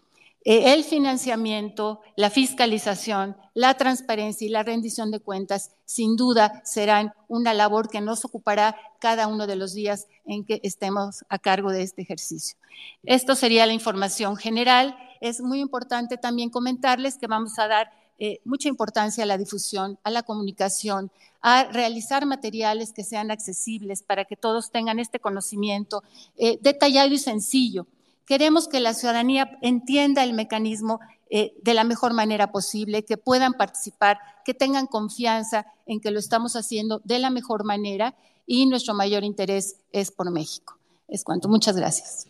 Eh, 0.49 0.73
el 0.73 0.85
financiamiento, 0.85 1.99
la 2.15 2.29
fiscalización, 2.29 3.35
la 3.53 3.73
transparencia 3.73 4.47
y 4.47 4.49
la 4.49 4.63
rendición 4.63 5.11
de 5.11 5.19
cuentas, 5.19 5.71
sin 5.83 6.15
duda, 6.15 6.61
serán 6.63 7.11
una 7.27 7.53
labor 7.53 7.89
que 7.89 7.99
nos 7.99 8.23
ocupará 8.23 8.77
cada 9.01 9.27
uno 9.27 9.45
de 9.45 9.57
los 9.57 9.73
días 9.73 10.07
en 10.25 10.45
que 10.45 10.61
estemos 10.63 11.25
a 11.27 11.37
cargo 11.37 11.71
de 11.71 11.81
este 11.81 12.01
ejercicio. 12.01 12.57
Esto 13.03 13.35
sería 13.35 13.65
la 13.65 13.73
información 13.73 14.37
general. 14.37 14.97
Es 15.19 15.41
muy 15.41 15.59
importante 15.59 16.15
también 16.15 16.49
comentarles 16.49 17.17
que 17.17 17.27
vamos 17.27 17.59
a 17.59 17.67
dar 17.67 17.91
eh, 18.17 18.39
mucha 18.45 18.69
importancia 18.69 19.25
a 19.25 19.27
la 19.27 19.37
difusión, 19.37 19.99
a 20.03 20.11
la 20.11 20.23
comunicación, 20.23 21.11
a 21.41 21.65
realizar 21.65 22.25
materiales 22.25 22.93
que 22.93 23.03
sean 23.03 23.31
accesibles 23.31 24.01
para 24.01 24.23
que 24.23 24.37
todos 24.37 24.71
tengan 24.71 24.97
este 24.99 25.19
conocimiento 25.19 26.03
eh, 26.37 26.57
detallado 26.61 27.13
y 27.13 27.17
sencillo. 27.17 27.85
Queremos 28.27 28.67
que 28.67 28.81
la 28.81 28.93
ciudadanía 28.93 29.57
entienda 29.61 30.21
el 30.23 30.33
mecanismo 30.33 30.99
eh, 31.29 31.53
de 31.61 31.73
la 31.73 31.85
mejor 31.85 32.13
manera 32.13 32.51
posible, 32.51 33.05
que 33.05 33.17
puedan 33.17 33.53
participar, 33.53 34.19
que 34.43 34.53
tengan 34.53 34.85
confianza 34.85 35.65
en 35.85 36.01
que 36.01 36.11
lo 36.11 36.19
estamos 36.19 36.57
haciendo 36.57 37.01
de 37.05 37.19
la 37.19 37.29
mejor 37.29 37.63
manera 37.63 38.15
y 38.45 38.65
nuestro 38.65 38.93
mayor 38.93 39.23
interés 39.23 39.77
es 39.93 40.11
por 40.11 40.29
México. 40.29 40.77
Es 41.07 41.23
cuanto. 41.23 41.47
Muchas 41.47 41.77
gracias. 41.77 42.27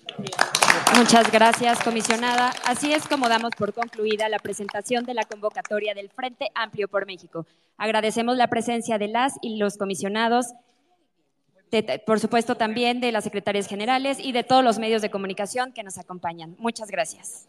Muchas 0.95 1.31
gracias, 1.31 1.83
comisionada. 1.83 2.53
Así 2.65 2.93
es 2.93 3.07
como 3.07 3.27
damos 3.27 3.51
por 3.57 3.73
concluida 3.73 4.29
la 4.29 4.37
presentación 4.37 5.03
de 5.03 5.15
la 5.15 5.23
convocatoria 5.23 5.95
del 5.95 6.09
Frente 6.09 6.49
Amplio 6.53 6.87
por 6.87 7.07
México. 7.07 7.47
Agradecemos 7.75 8.37
la 8.37 8.47
presencia 8.47 8.99
de 8.99 9.07
las 9.07 9.33
y 9.41 9.57
los 9.57 9.77
comisionados, 9.77 10.53
por 12.05 12.19
supuesto 12.19 12.55
también 12.55 13.01
de 13.01 13.11
las 13.11 13.23
secretarias 13.23 13.67
generales 13.67 14.19
y 14.19 14.31
de 14.31 14.43
todos 14.43 14.63
los 14.63 14.79
medios 14.79 15.01
de 15.01 15.09
comunicación 15.09 15.71
que 15.71 15.83
nos 15.83 15.97
acompañan. 15.97 16.55
Muchas 16.59 16.89
gracias. 16.89 17.47